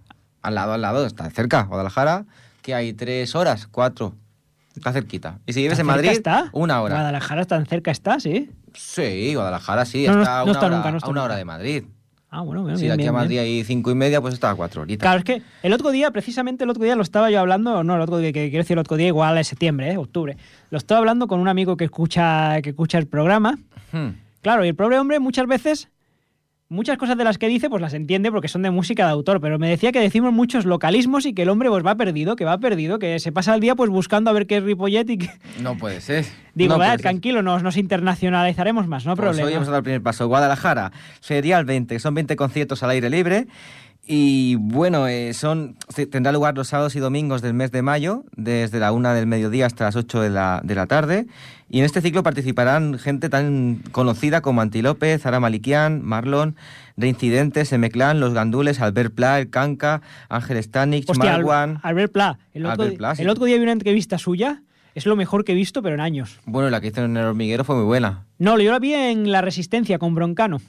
Al 0.42 0.56
lado, 0.56 0.74
al 0.74 0.82
lado, 0.82 1.06
está 1.06 1.30
cerca, 1.30 1.64
Guadalajara, 1.64 2.26
que 2.62 2.74
hay 2.74 2.94
tres 2.94 3.36
horas, 3.36 3.68
cuatro. 3.68 4.16
Está 4.76 4.92
cerquita. 4.92 5.40
Y 5.46 5.54
si 5.54 5.62
vives 5.62 5.78
en 5.78 5.86
¿Tan 5.86 5.96
cerca 5.98 6.08
Madrid, 6.08 6.18
está? 6.18 6.50
una 6.52 6.82
hora. 6.82 6.96
Guadalajara 6.96 7.46
tan 7.46 7.66
cerca 7.68 7.92
está, 7.92 8.20
sí. 8.20 8.50
Sí, 8.74 9.36
Guadalajara 9.36 9.86
sí, 9.86 10.08
No, 10.08 10.16
no, 10.16 10.22
está, 10.22 10.36
a 10.36 10.38
no 10.40 10.44
una, 10.46 10.52
está 10.54 10.66
hora, 10.66 10.76
nunca, 10.78 10.92
no 10.92 10.98
a 10.98 11.00
una 11.00 11.08
nunca. 11.08 11.24
hora 11.24 11.36
de 11.36 11.46
Madrid. 11.46 11.84
Ah, 12.36 12.42
bueno, 12.42 12.64
bueno. 12.64 12.78
Si 12.78 12.86
bien, 12.86 12.98
de 12.98 13.04
aquí 13.04 13.08
a 13.08 13.12
bien, 13.12 13.14
Madrid 13.14 13.30
bien. 13.36 13.44
hay 13.44 13.64
cinco 13.64 13.92
y 13.92 13.96
media, 13.96 14.20
pues 14.20 14.34
está 14.34 14.50
a 14.50 14.56
cuatro 14.56 14.82
horitas. 14.82 15.04
Claro, 15.06 15.20
es 15.20 15.24
que 15.24 15.44
el 15.62 15.72
otro 15.72 15.92
día, 15.92 16.10
precisamente 16.10 16.64
el 16.64 16.70
otro 16.72 16.84
día 16.84 16.96
lo 16.96 17.04
estaba 17.04 17.30
yo 17.30 17.40
hablando, 17.40 17.84
no, 17.84 17.96
el 17.96 18.02
otro 18.02 18.18
día, 18.18 18.32
que 18.34 18.50
quiero 18.50 18.64
decir 18.64 18.74
el 18.74 18.80
otro 18.80 18.98
día, 18.98 19.06
igual 19.06 19.38
es 19.38 19.48
septiembre, 19.48 19.92
¿eh? 19.92 19.98
octubre. 19.98 20.36
Lo 20.72 20.80
estaba 20.80 20.98
hablando 20.98 21.28
con 21.28 21.40
un 21.40 21.48
amigo 21.48 21.78
que 21.78 21.84
escucha, 21.86 22.60
que 22.64 22.72
escucha 22.72 22.98
el 22.98 23.06
programa. 23.06 23.60
Hmm. 23.92 24.10
Claro, 24.42 24.66
y 24.66 24.70
el 24.70 24.76
pobre 24.76 24.98
hombre 24.98 25.20
muchas 25.20 25.46
veces, 25.46 25.90
muchas 26.74 26.98
cosas 26.98 27.18
de 27.18 27.24
las 27.24 27.38
que 27.38 27.48
dice, 27.48 27.70
pues 27.70 27.82
las 27.82 27.94
entiende 27.94 28.32
porque 28.32 28.48
son 28.48 28.62
de 28.64 28.72
música 28.72 29.06
de 29.06 29.12
autor, 29.12 29.40
pero 29.40 29.58
me 29.60 29.70
decía 29.70 29.92
que 29.92 30.00
decimos 30.00 30.34
muchos 30.34 30.66
localismos 30.66 31.26
y 31.26 31.34
que 31.34 31.44
el 31.44 31.50
hombre 31.50 31.70
pues 31.70 31.86
va 31.86 31.96
perdido, 31.96 32.36
que 32.36 32.44
va 32.46 32.58
perdido, 32.58 33.00
que 33.00 33.20
se 33.20 33.32
pasa 33.32 33.56
el 33.56 33.62
día 33.62 33.76
pues 33.76 33.90
buscando 33.90 34.30
a 34.30 34.34
ver 34.34 34.48
qué 34.48 34.58
es 34.58 34.64
Ripollet 34.64 35.10
y 35.10 35.18
que... 35.20 35.30
No 35.62 35.78
puede 35.78 36.02
ser. 36.02 36.26
Digo, 36.54 36.74
no 36.74 36.80
"Vale, 36.80 36.90
puede 36.90 36.98
ser. 36.98 37.02
tranquilo, 37.02 37.42
nos, 37.42 37.64
nos 37.64 37.78
internacionalizaremos 37.78 38.88
más, 38.88 39.06
no 39.06 39.16
Pues 39.16 39.26
problema. 39.28 39.48
hoy 39.48 39.54
hemos 39.54 39.68
dado 39.68 39.78
el 39.78 39.84
primer 39.84 40.02
paso. 40.02 40.28
Guadalajara, 40.28 40.92
Ferial 41.22 41.66
20, 41.66 42.00
son 42.00 42.14
20 42.16 42.36
conciertos 42.36 42.84
al 42.84 42.90
aire 42.92 43.10
libre. 43.10 43.48
Y 44.06 44.56
bueno, 44.56 45.08
eh, 45.08 45.34
son 45.34 45.78
tendrá 46.12 46.34
lugar 46.34 46.56
los 46.56 46.68
sábados 46.68 46.96
y 46.96 47.00
domingos 47.00 47.42
del 47.42 47.54
mes 47.54 47.72
de 47.72 47.82
mayo, 47.82 48.26
desde 48.36 48.80
la 48.80 48.92
una 48.92 49.14
del 49.14 49.28
mediodía 49.28 49.66
hasta 49.66 49.86
las 49.86 49.96
8 49.96 50.22
de 50.22 50.30
la, 50.30 50.62
de 50.64 50.76
la 50.76 50.88
tarde. 50.88 51.26
Y 51.70 51.80
en 51.80 51.86
este 51.86 52.02
ciclo 52.02 52.22
participarán 52.22 53.00
gente 53.00 53.30
tan 53.30 53.82
conocida 53.92 54.42
como 54.42 54.62
Antilope, 54.62 55.18
Zara 55.18 55.40
Malikian, 55.40 56.04
Marlon, 56.04 56.56
Reincidentes, 56.98 57.72
M-Clan, 57.72 58.20
Los 58.20 58.34
Gandules, 58.34 58.82
Albert 58.82 59.16
Pla, 59.16 59.40
El 59.40 59.50
Canca, 59.50 60.02
Ángel 60.28 60.62
Stanich, 60.62 61.10
Hostia, 61.10 61.32
Marwan. 61.32 61.80
Albert 61.82 62.12
Pla. 62.12 62.38
El 62.54 62.66
otro, 62.66 62.84
Albert 62.84 62.98
Pla, 62.98 63.16
sí. 63.16 63.22
el 63.22 63.30
otro 63.30 63.46
día 63.46 63.56
vi 63.56 63.64
una 63.64 63.72
entrevista 63.72 64.18
suya, 64.18 64.64
es 64.96 65.06
lo 65.06 65.16
mejor 65.16 65.46
que 65.46 65.54
he 65.54 65.56
visto, 65.56 65.82
pero 65.82 65.96
en 65.96 66.02
años. 66.02 66.40
Bueno, 66.46 66.70
la 66.70 66.82
que 66.82 66.88
hizo 66.88 67.04
en 67.04 67.18
el 67.18 67.26
hormiguero 67.26 67.64
fue 67.64 67.76
muy 67.78 67.86
buena. 67.86 68.26
No, 68.38 68.60
yo 68.60 68.72
la 68.72 68.80
vi 68.80 68.94
en 68.94 69.32
La 69.32 69.42
Resistencia 69.42 69.98
con 69.98 70.14
Broncano. 70.14 70.62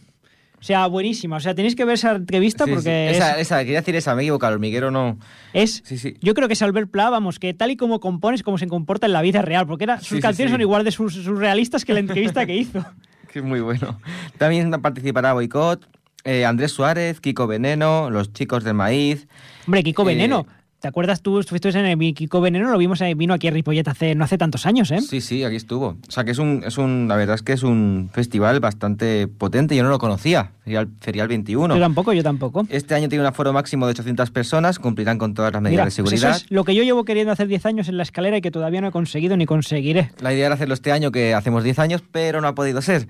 O 0.61 0.63
sea, 0.67 0.87
buenísima. 0.87 1.37
O 1.37 1.41
sea, 1.41 1.55
tenéis 1.55 1.77
que 1.77 1.85
ver 1.85 1.95
esa 1.95 2.13
entrevista 2.13 2.65
Sí, 2.65 2.71
sí. 2.71 2.75
porque 2.75 3.11
es, 3.11 3.17
Esa, 3.19 3.39
esa, 3.39 3.59
quería 3.61 3.81
decir 3.81 3.97
esa, 3.97 4.15
me 4.15 4.23
he 4.23 4.25
equivocado, 4.25 4.53
el 4.53 4.55
hormiguero 4.55 4.91
no. 4.91 5.19
es- 5.53 5.83
Sí, 5.85 5.99
sí. 5.99 6.17
Yo 6.23 6.33
creo 6.35 6.49
que 6.49 6.55
es 6.55 6.63
Albert 6.63 6.91
Pla, 6.91 7.11
vamos, 7.11 7.39
que 7.39 7.53
tal 7.53 7.71
y 7.71 7.77
como 7.77 8.01
compones, 8.01 8.43
como 8.43 8.57
se 8.57 8.67
comporta 8.67 9.07
en 9.07 9.13
la 9.13 9.21
vida 9.21 9.43
real. 9.43 9.67
Porque 9.67 9.85
era, 9.85 10.01
sus 10.01 10.21
canciones 10.21 10.53
son 10.53 10.61
igual 10.63 10.85
de 10.85 10.91
sus- 10.91 11.13
surrealistas 11.23 11.85
que 11.85 11.93
la 11.93 12.01
entrevista 12.01 12.47
que 12.47 12.57
hizo. 12.57 12.85
Que 13.33 13.41
es 13.41 13.45
muy 13.45 13.61
bueno. 13.61 13.99
También 14.39 14.71
participará 14.71 15.33
Boicot, 15.33 15.85
eh, 16.23 16.45
Andrés 16.45 16.71
Suárez, 16.71 17.21
Kiko 17.21 17.49
Veneno, 17.49 18.09
Los 18.09 18.33
Chicos 18.33 18.63
del 18.63 18.75
Maíz. 18.75 19.27
Hombre, 19.67 19.83
Kiko 19.83 20.03
Eh, 20.03 20.07
Veneno. 20.07 20.47
¿Te 20.85 20.89
acuerdas 20.89 21.23
tú? 21.23 21.39
Estuviste 21.39 21.71
en 21.71 21.87
el 21.87 22.15
Kiko 22.15 22.43
Veneno, 22.43 22.71
lo 22.71 22.77
vimos, 22.77 23.01
eh, 23.01 23.15
vino 23.15 23.33
aquí 23.33 23.49
a 23.49 23.51
Ripollet 23.51 23.89
hace, 23.89 24.15
no 24.15 24.25
hace 24.25 24.37
tantos 24.37 24.67
años, 24.67 24.91
¿eh? 24.91 25.01
Sí, 25.01 25.23
sí, 25.23 25.43
aquí 25.43 25.57
estuvo. 25.57 25.97
O 26.07 26.11
sea 26.11 26.25
que 26.25 26.33
es 26.33 26.39
un, 26.39 26.63
es 26.63 26.77
un, 26.77 27.09
la 27.09 27.17
verdad 27.17 27.37
es 27.37 27.43
que 27.43 27.55
es 27.55 27.63
un 27.63 28.11
festival 28.13 28.61
bastante 28.61 29.27
potente, 29.27 29.75
yo 29.75 29.83
no 29.83 29.89
lo 29.89 29.99
conocía, 29.99 30.51
Ferial, 30.63 30.91
Ferial 31.01 31.29
21. 31.29 31.75
Yo 31.75 31.81
tampoco, 31.81 32.13
yo 32.13 32.23
tampoco. 32.23 32.67
Este 32.69 32.95
año 32.95 33.09
tiene 33.09 33.23
un 33.23 33.27
aforo 33.27 33.55
máximo 33.55 33.87
de 33.87 33.93
800 33.93 34.31
personas, 34.31 34.79
cumplirán 34.79 35.17
con 35.17 35.33
todas 35.33 35.55
las 35.55 35.63
medidas 35.63 35.73
Mira, 35.73 35.85
de 35.85 36.03
pues 36.03 36.21
seguridad. 36.21 36.37
eso 36.37 36.45
es 36.45 36.51
lo 36.51 36.65
que 36.65 36.75
yo 36.75 36.83
llevo 36.83 37.07
queriendo 37.07 37.33
hacer 37.33 37.49
10 37.49 37.65
años 37.65 37.89
en 37.89 37.97
la 37.97 38.03
escalera 38.03 38.37
y 38.37 38.43
que 38.43 38.51
todavía 38.51 38.83
no 38.83 38.89
he 38.89 38.93
conseguido 38.93 39.39
ni 39.39 39.47
conseguiré. 39.47 40.11
La 40.21 40.35
idea 40.35 40.45
era 40.45 40.55
hacerlo 40.55 40.75
este 40.75 40.93
año, 40.93 41.13
que 41.13 41.33
hacemos 41.33 41.65
10 41.65 41.79
años, 41.79 42.03
pero 42.13 42.43
no 42.43 42.49
ha 42.49 42.55
podido 42.55 42.83
ser. 42.83 43.09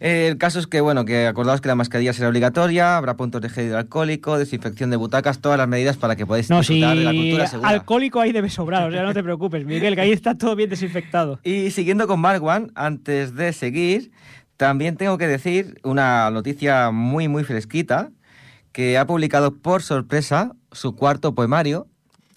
Eh, 0.00 0.28
el 0.28 0.38
caso 0.38 0.58
es 0.58 0.66
que, 0.66 0.80
bueno, 0.80 1.04
que 1.04 1.26
acordaos 1.26 1.60
que 1.60 1.68
la 1.68 1.74
mascarilla 1.74 2.12
será 2.12 2.28
obligatoria, 2.28 2.96
habrá 2.96 3.16
puntos 3.16 3.40
de 3.40 3.48
gel 3.48 3.66
hidroalcohólico, 3.66 4.38
desinfección 4.38 4.90
de 4.90 4.96
butacas, 4.96 5.40
todas 5.40 5.58
las 5.58 5.68
medidas 5.68 5.96
para 5.96 6.16
que 6.16 6.26
podáis 6.26 6.50
No, 6.50 6.62
si 6.62 6.74
disfrutar 6.74 6.96
de 6.98 7.04
la 7.04 7.12
cultura 7.12 7.46
segura. 7.46 7.68
alcohólico 7.70 8.20
ahí 8.20 8.32
debe 8.32 8.50
sobrar, 8.50 8.88
o 8.88 8.92
sea, 8.92 9.02
no 9.02 9.14
te 9.14 9.22
preocupes, 9.24 9.64
Miguel, 9.64 9.94
que 9.94 10.00
ahí 10.02 10.12
está 10.12 10.36
todo 10.36 10.54
bien 10.56 10.70
desinfectado. 10.70 11.40
Y 11.42 11.70
siguiendo 11.70 12.06
con 12.06 12.20
Mark 12.20 12.42
One, 12.42 12.68
antes 12.74 13.34
de 13.34 13.52
seguir, 13.52 14.10
también 14.56 14.96
tengo 14.96 15.18
que 15.18 15.26
decir 15.26 15.80
una 15.82 16.30
noticia 16.30 16.90
muy, 16.90 17.28
muy 17.28 17.44
fresquita, 17.44 18.10
que 18.72 18.98
ha 18.98 19.06
publicado 19.06 19.54
por 19.54 19.82
sorpresa 19.82 20.52
su 20.72 20.94
cuarto 20.94 21.34
poemario. 21.34 21.86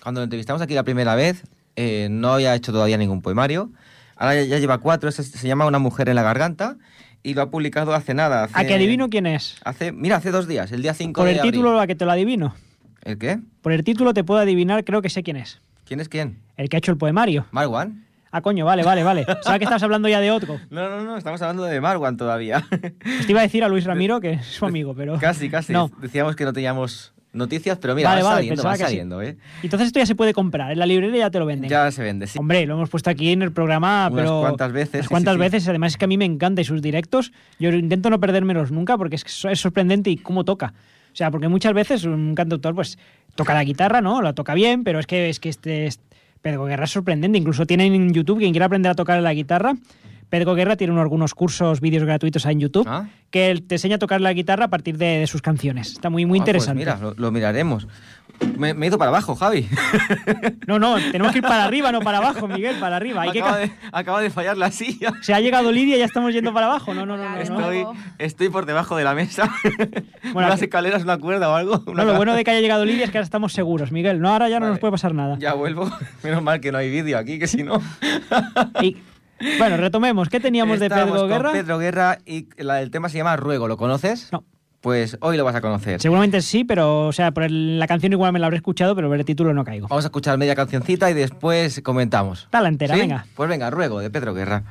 Cuando 0.01 0.21
lo 0.21 0.23
entrevistamos 0.23 0.61
aquí 0.61 0.73
la 0.73 0.83
primera 0.83 1.15
vez, 1.15 1.43
eh, 1.75 2.07
no 2.09 2.33
había 2.33 2.55
hecho 2.55 2.71
todavía 2.71 2.97
ningún 2.97 3.21
poemario. 3.21 3.71
Ahora 4.15 4.35
ya, 4.35 4.43
ya 4.43 4.57
lleva 4.59 4.77
cuatro, 4.77 5.09
ese 5.09 5.23
se 5.23 5.47
llama 5.47 5.65
Una 5.65 5.79
mujer 5.79 6.07
en 6.09 6.15
la 6.15 6.23
garganta, 6.23 6.77
y 7.23 7.33
lo 7.33 7.41
ha 7.41 7.49
publicado 7.49 7.93
hace 7.93 8.13
nada. 8.13 8.45
Hace, 8.45 8.53
¿A 8.57 8.65
que 8.65 8.73
adivino 8.73 9.09
quién 9.09 9.25
es? 9.27 9.57
Hace, 9.63 9.91
mira, 9.91 10.17
hace 10.17 10.31
dos 10.31 10.47
días, 10.47 10.71
el 10.71 10.81
día 10.81 10.93
5 10.93 11.19
Por 11.19 11.25
de 11.25 11.33
el 11.33 11.39
abril. 11.39 11.51
título 11.51 11.79
a 11.79 11.87
que 11.87 11.95
te 11.95 12.05
lo 12.05 12.11
adivino. 12.11 12.55
¿El 13.03 13.17
qué? 13.17 13.39
Por 13.61 13.71
el 13.71 13.83
título 13.83 14.13
te 14.13 14.23
puedo 14.23 14.39
adivinar, 14.39 14.83
creo 14.83 15.01
que 15.01 15.09
sé 15.09 15.23
quién 15.23 15.37
es. 15.37 15.61
¿Quién 15.85 15.99
es 15.99 16.09
quién? 16.09 16.39
El 16.57 16.69
que 16.69 16.77
ha 16.77 16.79
hecho 16.79 16.91
el 16.91 16.97
poemario. 16.97 17.45
¿Mark 17.51 17.71
One? 17.71 17.93
Ah, 18.31 18.41
coño, 18.41 18.63
vale, 18.65 18.83
vale, 18.83 19.03
vale. 19.03 19.25
Sabes 19.41 19.59
que 19.59 19.63
estabas 19.63 19.81
hablando 19.81 20.07
ya 20.07 20.19
de 20.19 20.29
otro. 20.31 20.59
No, 20.69 20.87
no, 20.89 21.03
no, 21.03 21.17
estamos 21.17 21.41
hablando 21.41 21.63
de 21.63 21.81
Mark 21.81 21.99
One 22.01 22.15
todavía. 22.17 22.63
Pues 22.69 23.25
te 23.25 23.31
iba 23.31 23.39
a 23.39 23.43
decir 23.43 23.63
a 23.63 23.69
Luis 23.69 23.85
Ramiro, 23.85 24.19
que 24.19 24.33
es 24.33 24.45
su 24.45 24.65
amigo, 24.65 24.93
pero... 24.93 25.17
Casi, 25.17 25.49
casi. 25.49 25.73
No. 25.73 25.89
Decíamos 25.99 26.35
que 26.35 26.45
no 26.45 26.53
teníamos 26.53 27.13
noticias, 27.33 27.77
pero 27.77 27.95
mira, 27.95 28.09
Vale, 28.09 28.23
va 28.23 28.29
vale, 28.29 28.39
saliendo, 28.41 28.63
va 28.63 28.71
que 28.71 28.77
sí. 28.77 28.83
saliendo, 28.83 29.21
¿eh? 29.21 29.37
Entonces 29.63 29.87
esto 29.87 29.99
ya 29.99 30.05
se 30.05 30.15
puede 30.15 30.33
comprar, 30.33 30.71
en 30.71 30.79
la 30.79 30.85
librería 30.85 31.19
ya 31.25 31.29
te 31.29 31.39
lo 31.39 31.45
venden. 31.45 31.69
Ya 31.69 31.91
se 31.91 32.01
vende, 32.01 32.25
sí. 32.27 32.39
Hombre, 32.39 32.65
lo 32.65 32.73
hemos 32.75 32.89
puesto 32.89 33.09
aquí 33.09 33.31
en 33.31 33.41
el 33.41 33.51
programa, 33.51 34.09
Unas 34.11 34.23
pero... 34.23 34.39
cuantas 34.41 34.71
veces, 34.71 34.93
Unas 34.95 35.05
sí, 35.05 35.09
cuantas 35.09 35.33
sí, 35.35 35.39
veces, 35.39 35.67
además 35.67 35.93
es 35.93 35.97
que 35.97 36.05
a 36.05 36.07
mí 36.07 36.17
me 36.17 36.25
encanta 36.25 36.61
y 36.61 36.65
sus 36.65 36.81
directos, 36.81 37.31
yo 37.59 37.69
intento 37.71 38.09
no 38.09 38.19
perdérmelos 38.19 38.71
nunca 38.71 38.97
porque 38.97 39.15
es, 39.17 39.23
que 39.23 39.51
es 39.51 39.59
sorprendente 39.59 40.09
y 40.09 40.17
cómo 40.17 40.43
toca. 40.43 40.73
O 41.11 41.15
sea, 41.15 41.31
porque 41.31 41.47
muchas 41.47 41.73
veces 41.73 42.03
un 42.05 42.35
cantautor 42.35 42.75
pues 42.75 42.97
toca 43.35 43.53
la 43.53 43.63
guitarra, 43.63 44.01
¿no? 44.01 44.21
La 44.21 44.33
toca 44.33 44.53
bien, 44.53 44.83
pero 44.83 44.99
es 44.99 45.07
que, 45.07 45.29
es 45.29 45.39
que 45.39 45.49
este... 45.49 45.85
es- 45.87 45.99
Pedro 46.41 46.63
Guerra 46.63 46.85
es 46.85 46.91
sorprendente, 46.91 47.37
incluso 47.37 47.65
tiene 47.65 47.85
en 47.87 48.13
YouTube, 48.13 48.37
quien 48.39 48.51
quiera 48.53 48.67
aprender 48.67 48.89
a 48.89 48.95
tocar 48.95 49.21
la 49.21 49.33
guitarra, 49.33 49.73
Pedro 50.29 50.55
Guerra 50.55 50.75
tiene 50.75 50.93
unos- 50.93 51.01
algunos 51.03 51.33
cursos, 51.33 51.81
vídeos 51.81 52.03
gratuitos 52.03 52.45
en 52.45 52.59
YouTube, 52.59 52.85
Ah. 52.87 53.07
que 53.31 53.49
él 53.51 53.63
te 53.63 53.75
enseña 53.75 53.95
a 53.95 53.99
tocar 53.99 54.21
la 54.21 54.31
guitarra 54.33 54.65
a 54.65 54.69
partir 54.69 54.97
de, 54.97 55.19
de 55.19 55.27
sus 55.27 55.41
canciones. 55.41 55.91
Está 55.93 56.09
muy, 56.09 56.25
muy 56.25 56.39
Ah, 56.39 56.43
pues 56.45 56.49
interesante. 56.55 56.79
mira, 56.79 56.97
lo, 56.97 57.13
lo 57.15 57.31
miraremos. 57.31 57.87
Me, 58.57 58.73
me 58.73 58.85
he 58.85 58.87
ido 58.87 58.97
para 58.97 59.09
abajo, 59.09 59.35
Javi. 59.35 59.67
No, 60.67 60.79
no, 60.79 60.95
tenemos 61.11 61.31
que 61.33 61.39
ir 61.39 61.43
para 61.43 61.65
arriba, 61.65 61.91
no 61.91 61.99
para 61.99 62.19
abajo, 62.19 62.47
Miguel, 62.47 62.75
para 62.79 62.95
arriba. 62.95 63.23
Hay 63.23 63.29
acaba, 63.29 63.51
ca- 63.51 63.57
de, 63.57 63.71
acaba 63.91 64.21
de 64.21 64.29
fallar 64.29 64.55
la 64.55 64.71
silla. 64.71 65.11
Se 65.21 65.33
ha 65.33 65.39
llegado 65.41 65.71
Lidia 65.71 65.95
y 65.95 65.99
ya 65.99 66.05
estamos 66.05 66.31
yendo 66.33 66.53
para 66.53 66.67
abajo. 66.67 66.93
No, 66.93 67.05
no, 67.05 67.17
no. 67.17 67.35
Estoy, 68.19 68.49
por 68.49 68.65
debajo 68.65 68.95
de 68.95 69.03
la 69.03 69.13
mesa. 69.15 69.49
Bueno, 70.31 70.47
Unas 70.49 70.59
que- 70.59 70.65
escaleras, 70.65 71.03
una 71.03 71.17
cuerda 71.17 71.49
o 71.49 71.55
algo. 71.55 71.83
No, 71.93 72.05
lo 72.05 72.15
bueno 72.15 72.35
de 72.35 72.43
que 72.43 72.51
haya 72.51 72.59
llegado 72.61 72.85
Lidia 72.85 73.05
es 73.05 73.11
que 73.11 73.17
ahora 73.17 73.23
estamos 73.25 73.51
seguros, 73.53 73.91
Miguel. 73.91 74.21
No, 74.21 74.29
ahora 74.29 74.47
ya 74.47 74.59
no 74.59 74.67
nos 74.67 74.77
puede 74.79 74.91
pasar 74.91 75.13
nada. 75.15 75.37
Ya 75.39 75.53
vuelvo. 75.53 75.89
Menos 76.23 76.43
mal 76.43 76.59
que 76.61 76.71
no 76.71 76.77
hay 76.77 76.89
vídeo 76.91 77.17
aquí, 77.17 77.39
que 77.39 77.47
si 77.47 77.63
no... 77.63 77.81
Y- 78.81 78.97
bueno, 79.57 79.77
retomemos. 79.77 80.29
¿Qué 80.29 80.39
teníamos 80.39 80.79
de 80.79 80.89
Pedro 80.89 81.15
con 81.15 81.29
Guerra? 81.29 81.51
Pedro 81.51 81.77
Guerra 81.79 82.17
y 82.25 82.47
la, 82.57 82.81
el 82.81 82.91
tema 82.91 83.09
se 83.09 83.17
llama 83.17 83.35
Ruego. 83.35 83.67
¿Lo 83.67 83.77
conoces? 83.77 84.29
No. 84.31 84.43
Pues 84.81 85.17
hoy 85.19 85.35
lo 85.35 85.43
vas 85.43 85.55
a 85.55 85.61
conocer. 85.61 85.99
Seguramente 86.01 86.41
sí, 86.41 86.63
pero, 86.63 87.07
o 87.07 87.11
sea, 87.11 87.31
por 87.31 87.43
el- 87.43 87.79
la 87.79 87.87
canción 87.87 88.13
igual 88.13 88.31
me 88.31 88.39
la 88.39 88.45
habré 88.45 88.55
escuchado, 88.57 88.95
pero 88.95 89.09
ver 89.09 89.19
el 89.19 89.25
título 89.25 89.53
no 89.53 89.65
caigo. 89.65 89.87
Vamos 89.89 90.05
a 90.05 90.07
escuchar 90.07 90.37
media 90.37 90.55
cancioncita 90.55 91.11
y 91.11 91.13
después 91.13 91.81
comentamos. 91.83 92.47
Dale 92.49 92.69
entera, 92.69 92.95
¿Sí? 92.95 93.01
venga. 93.01 93.25
Pues 93.35 93.49
venga, 93.49 93.69
Ruego, 93.71 93.99
de 93.99 94.09
Pedro 94.09 94.33
Guerra. 94.33 94.63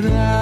Eternidad. 0.00 0.39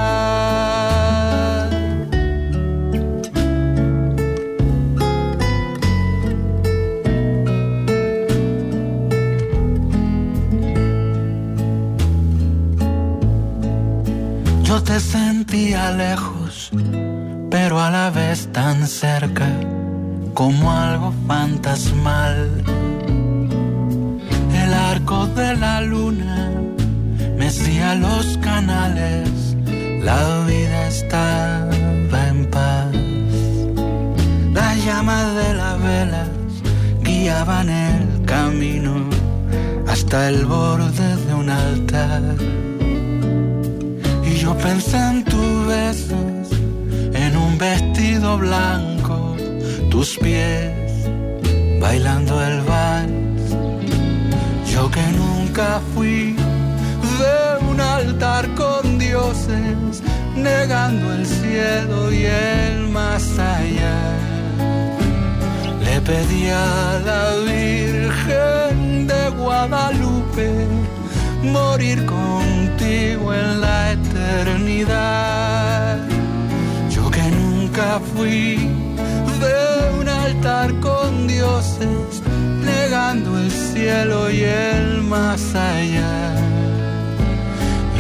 Cielo 83.89 84.31
y 84.31 84.43
el 84.43 85.03
más 85.03 85.55
allá. 85.55 86.35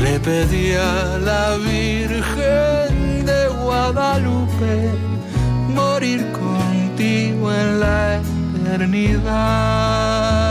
Le 0.03 0.20
pedí 0.20 0.72
a 0.74 1.18
la 1.29 1.57
Virgen 1.57 3.24
de 3.31 3.40
Guadalupe 3.62 4.74
morir 5.81 6.20
contigo 6.42 7.44
en 7.53 7.81
la 7.81 8.20
eternidad. 8.61 10.47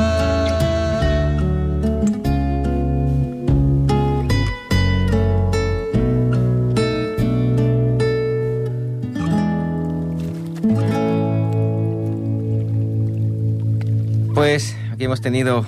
Aquí 14.98 15.04
hemos 15.06 15.22
tenido 15.22 15.64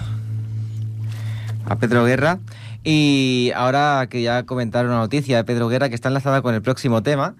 a 1.66 1.76
Pedro 1.76 2.04
Guerra 2.04 2.40
y 2.84 3.52
ahora 3.56 4.08
que 4.10 4.24
ya 4.24 4.42
comentaron 4.42 4.90
una 4.90 5.02
noticia 5.02 5.38
de 5.38 5.44
Pedro 5.44 5.68
Guerra 5.68 5.88
que 5.88 5.94
está 5.94 6.08
enlazada 6.08 6.42
con 6.42 6.56
el 6.56 6.64
próximo 6.64 7.04
tema 7.04 7.36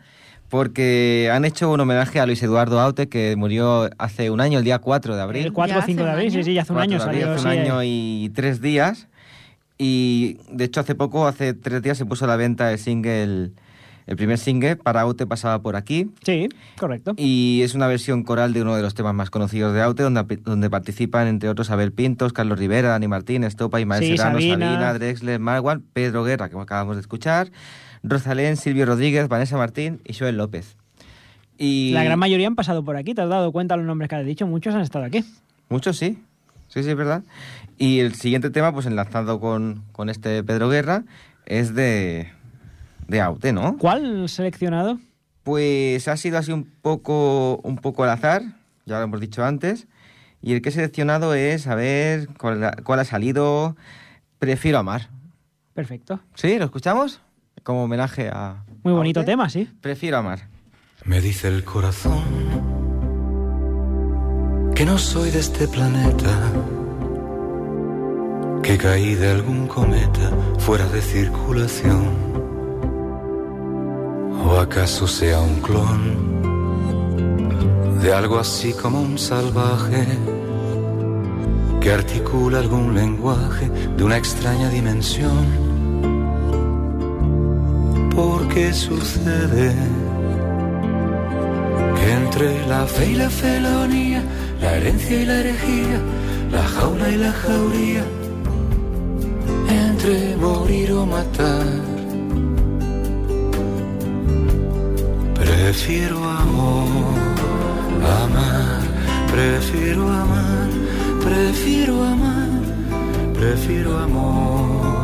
porque 0.50 1.32
han 1.34 1.46
hecho 1.46 1.72
un 1.72 1.80
homenaje 1.80 2.20
a 2.20 2.28
Luis 2.28 2.44
Eduardo 2.44 2.80
Aute 2.80 3.10
que 3.10 3.36
murió 3.36 3.90
hace 3.98 4.30
un 4.30 4.40
año, 4.40 4.60
el 4.60 4.66
día 4.66 4.78
4 4.78 5.16
de 5.16 5.22
abril. 5.24 5.46
El 5.48 5.52
4 5.52 5.78
o 5.78 5.80
Ya 5.80 5.86
5 5.88 6.04
de 6.04 6.12
abril, 6.12 6.32
sí, 6.32 6.44
sí, 6.44 6.54
ya 6.54 6.62
hace 6.62 6.74
un 6.74 6.78
4 6.78 6.94
año 6.94 7.04
abril, 7.04 7.22
salió. 7.22 7.34
hace 7.36 7.48
un 7.48 7.54
sí, 7.54 7.58
año 7.58 7.84
y 7.84 8.32
tres 8.36 8.62
días. 8.62 9.08
Y 9.80 10.38
de 10.52 10.66
hecho 10.66 10.82
hace 10.82 10.94
poco, 10.94 11.26
hace 11.26 11.56
tres 11.56 11.82
días, 11.82 11.98
se 11.98 12.06
puso 12.06 12.26
a 12.26 12.28
la 12.28 12.36
venta 12.36 12.72
el 12.72 12.78
single, 12.78 13.50
el 14.08 14.16
primer 14.16 14.38
single, 14.38 14.76
para 14.76 15.02
Aute 15.02 15.28
pasaba 15.28 15.62
por 15.62 15.76
aquí. 15.76 16.12
Sí, 16.24 16.50
correcto. 16.80 17.14
Y 17.18 17.62
es 17.64 17.76
una 17.76 17.88
versión 17.88 18.24
coral 18.24 18.54
de 18.54 18.62
uno 18.62 18.76
de 18.76 18.82
los 18.82 18.96
temas 18.96 19.14
más 19.14 19.30
conocidos 19.30 19.74
de 19.74 19.82
Aute, 19.82 20.04
donde, 20.04 20.24
donde 20.44 20.70
participan, 20.70 21.28
entre 21.28 21.50
otros, 21.50 21.70
Abel 21.70 21.92
Pintos, 21.92 22.34
Carlos 22.34 22.58
Rivera, 22.58 22.90
Dani 22.90 23.08
Martín, 23.08 23.44
Estopa, 23.44 23.80
Ismael 23.80 24.04
Sí, 24.04 24.18
Serrano, 24.18 24.40
Sabina. 24.40 24.66
Sabina, 24.72 24.94
Drexler, 24.94 25.40
Marwan, 25.40 25.84
Pedro 25.94 26.24
Guerra, 26.24 26.50
que 26.50 26.58
acabamos 26.58 26.96
de 26.96 27.02
escuchar, 27.02 27.52
Rosalén, 28.04 28.58
Silvio 28.58 28.86
Rodríguez, 28.86 29.28
Vanessa 29.28 29.58
Martín 29.58 30.02
y 30.06 30.14
Joel 30.14 30.38
López. 30.38 30.76
Y 31.58 31.92
La 31.92 32.04
gran 32.04 32.18
mayoría 32.18 32.48
han 32.48 32.56
pasado 32.56 32.84
por 32.84 32.96
aquí, 32.96 33.14
¿te 33.14 33.22
has 33.22 33.30
dado 33.30 33.52
cuenta 33.52 33.76
de 33.76 33.80
los 33.80 33.88
nombres 33.88 34.10
que 34.10 34.16
has 34.16 34.26
dicho? 34.26 34.48
Muchos 34.48 34.74
han 34.74 34.82
estado 34.82 35.06
aquí. 35.06 35.26
Muchos 35.68 35.98
sí, 35.98 36.18
sí, 36.70 36.84
sí, 36.84 36.90
es 36.90 36.96
verdad. 36.96 37.24
Y 37.78 38.00
el 38.00 38.16
siguiente 38.16 38.50
tema, 38.50 38.74
pues 38.74 38.86
enlazado 38.86 39.40
con, 39.40 39.84
con 39.92 40.10
este 40.10 40.44
Pedro 40.44 40.70
Guerra, 40.70 41.04
es 41.46 41.76
de, 41.76 42.32
de 43.10 43.20
Aute, 43.22 43.52
¿no? 43.52 43.78
¿Cuál 43.78 44.30
seleccionado? 44.30 45.00
Pues 45.44 46.08
ha 46.08 46.16
sido 46.16 46.38
así 46.38 46.52
un 46.52 46.64
poco, 46.82 47.58
un 47.64 47.78
poco 47.78 48.04
al 48.04 48.12
azar, 48.12 48.44
ya 48.86 48.98
lo 49.00 49.04
hemos 49.04 49.20
dicho 49.20 49.44
antes. 49.44 49.88
Y 50.42 50.54
el 50.54 50.62
que 50.62 50.70
he 50.70 50.72
seleccionado 50.72 51.34
es, 51.34 51.68
a 51.68 51.76
ver, 51.76 52.30
cuál, 52.38 52.64
ha- 52.64 52.78
cuál 52.84 53.00
ha 53.00 53.06
salido. 53.06 53.76
Prefiero 54.38 54.78
amar. 54.78 55.10
Perfecto. 55.74 56.20
¿Sí? 56.36 56.58
¿Lo 56.58 56.66
escuchamos? 56.66 57.20
Como 57.64 57.84
homenaje 57.84 58.30
a. 58.32 58.64
Muy 58.84 58.94
bonito 58.94 59.26
tema, 59.26 59.50
sí. 59.50 59.68
Prefiero 59.82 60.18
amar. 60.18 60.48
Me 61.04 61.20
dice 61.20 61.48
el 61.50 61.64
corazón 61.64 62.24
que 64.76 64.86
no 64.86 64.98
soy 64.98 65.30
de 65.32 65.40
este 65.40 65.68
planeta, 65.68 66.30
que 68.64 68.78
caí 68.78 69.16
de 69.16 69.30
algún 69.32 69.68
cometa 69.68 70.32
fuera 70.60 70.88
de 70.88 71.02
circulación, 71.02 72.29
o 74.46 74.58
acaso 74.60 75.08
sea 75.08 75.40
un 75.40 75.60
clon 75.62 76.30
de 78.02 78.14
algo 78.14 78.40
así 78.40 78.74
como 78.74 79.02
un 79.02 79.18
salvaje 79.18 80.06
que 81.82 81.92
articula 81.92 82.60
algún 82.60 82.94
lenguaje 82.94 83.70
de 83.98 84.04
una 84.04 84.18
extraña 84.18 84.70
dimensión. 84.70 85.46
¿Por 88.16 88.48
qué 88.50 88.74
sucede? 88.74 89.74
que 92.00 92.12
entre 92.12 92.68
la 92.68 92.86
fe 92.86 93.12
y 93.12 93.16
la 93.16 93.30
felonía, 93.30 94.24
la 94.62 94.78
herencia 94.78 95.22
y 95.22 95.26
la 95.26 95.40
herejía, 95.40 96.00
la 96.52 96.64
jaula 96.64 97.10
y 97.10 97.18
la 97.18 97.32
jauría, 97.32 98.04
entre 99.86 100.36
morir 100.38 100.92
o 100.94 101.06
matar, 101.06 101.66
prefiero 105.72 106.18
amor, 106.28 106.88
amar, 108.24 108.82
prefiero 109.32 110.02
amar, 110.10 110.68
prefiero 111.24 112.04
amar, 112.04 112.62
prefiero 113.36 114.00
amor, 114.00 115.04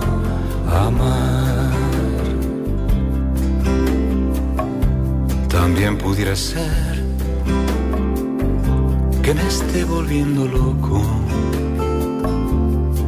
amar. 0.88 1.69
También 5.49 5.99
pudiera 5.99 6.36
ser 6.36 6.95
que 9.21 9.36
me 9.36 9.47
esté 9.47 9.84
volviendo 9.84 10.47
loco, 10.47 10.99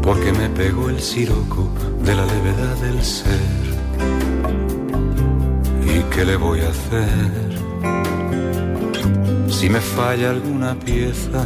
porque 0.03 0.31
me 0.31 0.47
pegó 0.49 0.91
el 0.91 1.01
siroco 1.01 1.67
de 2.03 2.13
la 2.13 2.25
levedad 2.27 2.75
del 2.83 3.03
ser. 3.03 3.57
¿Y 5.95 6.03
qué 6.13 6.23
le 6.23 6.35
voy 6.35 6.59
a 6.61 6.69
hacer? 6.69 7.46
Si 9.57 9.71
me 9.71 9.81
falla 9.81 10.29
alguna 10.29 10.75
pieza, 10.75 11.43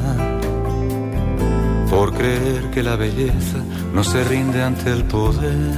por 1.89 2.11
creer 2.13 2.69
que 2.69 2.83
la 2.83 2.97
belleza 2.97 3.59
no 3.93 4.03
se 4.03 4.21
rinde 4.25 4.61
ante 4.61 4.91
el 4.91 5.05
poder. 5.05 5.71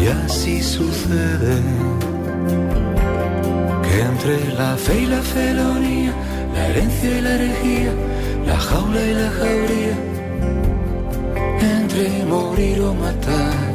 Y 0.00 0.06
así 0.06 0.62
sucede 0.62 1.60
que 3.82 4.00
entre 4.00 4.54
la 4.54 4.76
fe 4.78 5.02
y 5.02 5.06
la 5.06 5.20
felonía, 5.20 6.14
la 6.54 6.68
herencia 6.68 7.18
y 7.18 7.20
la 7.20 7.34
herejía, 7.34 7.92
la 8.46 8.58
jaula 8.58 9.02
y 9.10 9.12
la 9.12 9.30
jauría, 9.38 9.96
entre 11.76 12.24
morir 12.24 12.80
o 12.80 12.94
matar, 12.94 13.74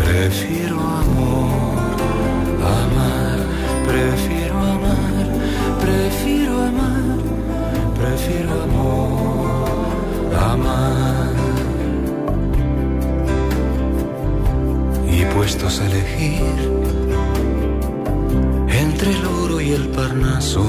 prefiero 0.00 0.76
amor, 0.78 1.67
prefiero 3.88 4.58
amar, 4.58 5.26
prefiero 5.80 6.52
amar, 6.70 7.18
prefiero 8.00 8.52
amor, 8.62 9.68
amar. 10.52 11.28
y 15.10 15.24
puestos 15.34 15.80
a 15.80 15.86
elegir 15.86 16.42
entre 18.68 19.10
el 19.10 19.26
oro 19.26 19.60
y 19.60 19.72
el 19.72 19.88
parnaso, 19.88 20.64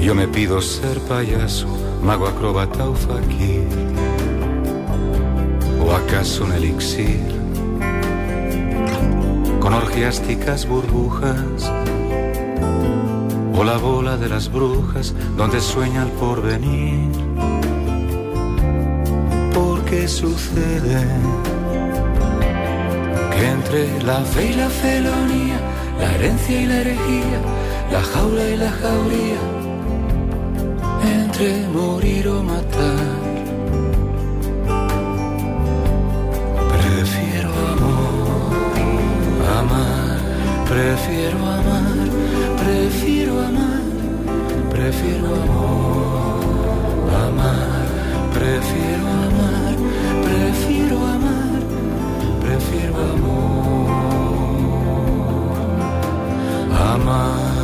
yo 0.00 0.14
me 0.14 0.26
pido 0.26 0.60
ser 0.60 0.98
payaso, 1.00 1.68
mago 2.02 2.26
acróbata 2.26 2.88
o 2.88 2.94
fakir, 2.94 3.68
o 5.80 5.92
acaso 5.92 6.44
un 6.44 6.52
elixir 6.52 7.41
orgiásticas 9.72 10.66
burbujas, 10.66 11.72
o 13.54 13.64
la 13.64 13.76
bola 13.78 14.16
de 14.16 14.28
las 14.28 14.50
brujas 14.50 15.14
donde 15.36 15.60
sueña 15.60 16.02
el 16.02 16.10
porvenir. 16.12 17.10
Porque 19.54 20.08
sucede 20.08 21.06
que 23.34 23.46
entre 23.48 24.02
la 24.02 24.20
fe 24.20 24.50
y 24.50 24.54
la 24.54 24.68
felonía, 24.68 25.60
la 25.98 26.14
herencia 26.14 26.60
y 26.60 26.66
la 26.66 26.76
herejía, 26.80 27.40
la 27.90 28.02
jaula 28.02 28.48
y 28.48 28.56
la 28.56 28.70
jauría, 28.70 29.40
entre 31.18 31.66
morir 31.68 32.28
o 32.28 32.42
matar, 32.42 33.21
prefiero 40.82 41.38
amar, 41.38 42.08
prefiero 42.58 43.38
amar, 43.40 43.82
prefiero 44.68 45.26
amor, 45.26 46.42
amar, 47.24 47.86
prefiero 48.34 49.06
amar, 49.06 49.76
prefiero 50.24 50.96
amar 51.06 51.62
prefiero 52.40 52.96
amor, 52.96 53.92
amar. 56.94 57.61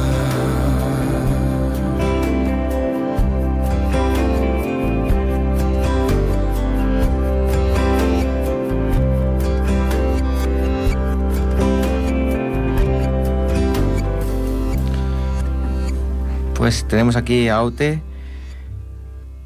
Pues 16.69 16.87
tenemos 16.87 17.17
aquí 17.17 17.49
a 17.49 17.57
Aute. 17.57 18.03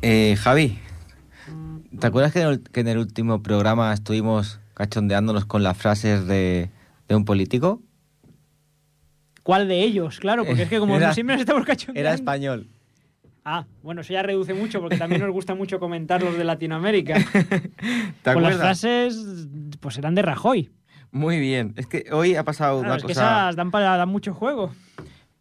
Eh, 0.02 0.34
Javi, 0.40 0.76
¿te 2.00 2.04
acuerdas 2.08 2.32
que 2.32 2.40
en, 2.40 2.48
el, 2.48 2.60
que 2.64 2.80
en 2.80 2.88
el 2.88 2.98
último 2.98 3.44
programa 3.44 3.92
estuvimos 3.94 4.58
cachondeándonos 4.74 5.44
con 5.44 5.62
las 5.62 5.76
frases 5.76 6.26
de, 6.26 6.68
de 7.06 7.14
un 7.14 7.24
político? 7.24 7.80
¿Cuál 9.44 9.68
de 9.68 9.82
ellos? 9.84 10.18
Claro, 10.18 10.44
porque 10.44 10.62
es 10.64 10.68
que 10.68 10.80
como 10.80 10.96
Era- 10.96 11.14
siempre 11.14 11.36
nos 11.36 11.42
estamos 11.42 11.64
cachondeando. 11.64 12.00
Era 12.00 12.12
español. 12.12 12.66
Ah, 13.44 13.66
bueno, 13.84 14.00
eso 14.00 14.12
ya 14.12 14.24
reduce 14.24 14.52
mucho 14.52 14.80
porque 14.80 14.96
también 14.96 15.20
nos 15.20 15.30
gusta 15.30 15.54
mucho 15.54 15.78
comentar 15.78 16.20
los 16.24 16.36
de 16.36 16.42
Latinoamérica. 16.42 17.14
¿Te 18.22 18.32
Con 18.34 18.42
las 18.42 18.54
acuerdas? 18.56 18.80
frases, 18.80 19.46
pues 19.78 19.96
eran 19.96 20.16
de 20.16 20.22
Rajoy. 20.22 20.72
Muy 21.12 21.38
bien. 21.38 21.72
Es 21.76 21.86
que 21.86 22.06
hoy 22.10 22.34
ha 22.34 22.42
pasado 22.42 22.80
Claro, 22.80 22.94
una 22.94 22.96
es 22.98 23.04
que 23.04 23.12
esas 23.12 23.54
dan 23.54 23.70
para 23.70 23.96
dar 23.96 24.08
mucho 24.08 24.34
juego. 24.34 24.72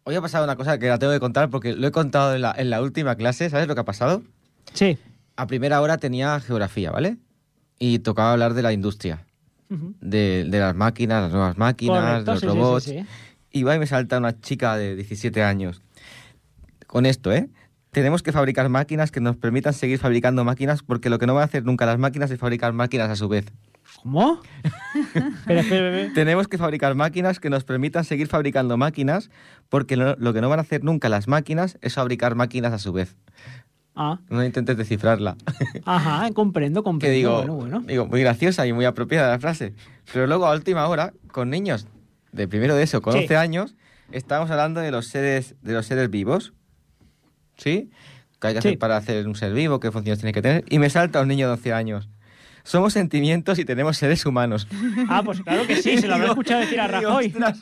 Hoy 0.04 0.14
ha 0.16 0.20
pasado 0.20 0.44
una 0.44 0.56
cosa 0.56 0.78
que 0.78 0.88
la 0.88 0.98
tengo 0.98 1.12
que 1.12 1.20
contar 1.20 1.48
porque 1.50 1.74
lo 1.74 1.86
he 1.86 1.92
contado 1.92 2.34
en 2.34 2.42
la, 2.42 2.54
en 2.56 2.70
la 2.70 2.82
última 2.82 3.14
clase. 3.16 3.48
¿Sabes 3.50 3.68
lo 3.68 3.74
que 3.74 3.80
ha 3.82 3.84
pasado? 3.84 4.22
Sí. 4.72 4.98
A 5.36 5.46
primera 5.46 5.80
hora 5.80 5.98
tenía 5.98 6.40
geografía, 6.40 6.90
¿vale? 6.90 7.18
Y 7.78 8.00
tocaba 8.00 8.32
hablar 8.32 8.54
de 8.54 8.62
la 8.62 8.72
industria, 8.72 9.24
Ujú. 9.70 9.94
de, 10.00 10.44
de 10.48 10.58
las 10.60 10.74
máquinas, 10.74 11.22
las 11.24 11.32
nuevas 11.32 11.56
máquinas, 11.58 12.24
Correcto, 12.24 12.30
los 12.32 12.40
sí, 12.40 12.46
sí, 12.46 12.52
sí, 12.52 12.58
robots. 12.58 12.84
sí. 12.84 13.06
Y 13.52 13.62
va 13.64 13.76
y 13.76 13.78
me 13.78 13.86
salta 13.86 14.18
una 14.18 14.40
chica 14.40 14.76
de 14.76 14.96
17 14.96 15.42
años. 15.42 15.82
Con 16.86 17.06
esto, 17.06 17.32
¿eh? 17.32 17.48
Tenemos 17.90 18.22
que 18.22 18.32
fabricar 18.32 18.68
máquinas 18.70 19.10
que 19.10 19.20
nos 19.20 19.36
permitan 19.36 19.74
seguir 19.74 19.98
fabricando 19.98 20.44
máquinas 20.44 20.82
porque 20.82 21.10
lo 21.10 21.18
que 21.18 21.26
no 21.26 21.34
van 21.34 21.42
a 21.42 21.44
hacer 21.44 21.64
nunca 21.64 21.84
las 21.86 21.98
máquinas 21.98 22.30
es 22.30 22.38
fabricar 22.38 22.72
máquinas 22.72 23.10
a 23.10 23.16
su 23.16 23.28
vez. 23.28 23.46
¿Cómo? 24.02 24.40
espera, 25.04 25.60
espera, 25.60 25.88
espera. 25.90 26.14
Tenemos 26.14 26.48
que 26.48 26.56
fabricar 26.56 26.94
máquinas 26.94 27.38
que 27.40 27.50
nos 27.50 27.64
permitan 27.64 28.04
seguir 28.04 28.28
fabricando 28.28 28.76
máquinas 28.78 29.30
porque 29.72 29.96
lo, 29.96 30.14
lo 30.16 30.34
que 30.34 30.42
no 30.42 30.50
van 30.50 30.58
a 30.58 30.62
hacer 30.62 30.84
nunca 30.84 31.08
las 31.08 31.28
máquinas 31.28 31.78
es 31.80 31.94
fabricar 31.94 32.34
máquinas 32.34 32.74
a 32.74 32.78
su 32.78 32.92
vez. 32.92 33.16
Ah, 33.96 34.18
No 34.28 34.44
intentes 34.44 34.76
descifrarla. 34.76 35.34
ajá, 35.86 36.30
comprendo, 36.34 36.82
que 36.82 36.84
comprendo. 36.84 37.14
digo, 37.16 37.36
bueno, 37.38 37.54
bueno. 37.54 37.80
digo, 37.86 38.06
muy 38.06 38.20
graciosa 38.20 38.66
y 38.66 38.74
muy 38.74 38.84
apropiada 38.84 39.30
la 39.30 39.38
frase. 39.38 39.72
Pero 40.12 40.26
luego 40.26 40.44
a 40.46 40.52
última 40.54 40.86
hora, 40.88 41.14
con 41.32 41.48
niños 41.48 41.86
de 42.32 42.46
primero 42.48 42.74
de 42.74 42.82
eso, 42.82 43.00
con 43.00 43.14
Sí. 43.14 43.20
11 43.20 43.36
años, 43.38 43.74
estábamos 44.10 44.50
hablando 44.50 44.80
de 44.82 44.90
los 44.90 45.06
seres, 45.06 45.54
de 45.62 45.72
los 45.72 45.86
seres 45.86 46.10
vivos. 46.10 46.52
¿Sí? 47.56 47.90
¿Qué 48.40 48.48
hay 48.48 48.54
que 48.54 48.60
Sí. 48.60 48.68
hacer 48.68 48.78
para 48.78 48.98
hacer 48.98 49.26
un 49.26 49.36
ser 49.36 49.54
vivo? 49.54 49.80
¿Qué 49.80 49.90
funciones 49.90 50.18
tiene 50.18 50.34
que 50.34 50.42
tener? 50.42 50.64
Y 50.68 50.80
me 50.80 50.90
salta 50.90 51.22
un 51.22 51.28
niño 51.28 51.46
de 51.46 51.52
11 51.54 51.72
años. 51.72 52.10
Somos 52.64 52.92
sentimientos 52.92 53.58
y 53.58 53.64
tenemos 53.64 53.96
seres 53.96 54.24
humanos. 54.24 54.68
Ah, 55.08 55.22
pues 55.24 55.40
claro 55.40 55.66
que 55.66 55.76
sí, 55.76 55.98
se 55.98 56.06
lo 56.06 56.14
habrá 56.14 56.28
escuchado 56.28 56.60
decir 56.60 56.80
a 56.80 56.86
Rajoy. 56.86 57.26
"Ostras, 57.26 57.60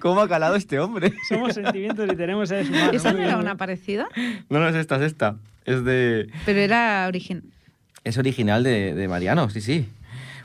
¿Cómo 0.00 0.20
ha 0.20 0.28
calado 0.28 0.54
este 0.56 0.78
hombre? 0.78 1.12
Somos 1.28 1.54
sentimientos 1.54 2.08
y 2.12 2.16
tenemos 2.16 2.48
seres 2.48 2.68
humanos. 2.68 2.94
¿Esa 2.94 3.12
no 3.12 3.20
era 3.20 3.36
una 3.36 3.56
parecida? 3.56 4.06
No, 4.48 4.60
no 4.60 4.68
es 4.68 4.76
esta, 4.76 4.96
es 4.96 5.02
esta. 5.02 5.36
Es 5.64 5.84
de... 5.84 6.28
Pero 6.46 6.60
era 6.60 7.06
origen. 7.08 7.42
Es 8.04 8.18
original 8.18 8.62
de, 8.62 8.94
de 8.94 9.08
Mariano, 9.08 9.48
sí, 9.50 9.60
sí. 9.60 9.88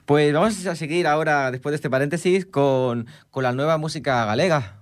Pues 0.05 0.33
vamos 0.33 0.65
a 0.65 0.75
seguir 0.75 1.05
ahora, 1.05 1.51
después 1.51 1.71
de 1.71 1.75
este 1.75 1.89
paréntesis, 1.89 2.45
con, 2.45 3.05
con 3.29 3.43
la 3.43 3.51
nueva 3.51 3.77
música 3.77 4.25
galega. 4.25 4.77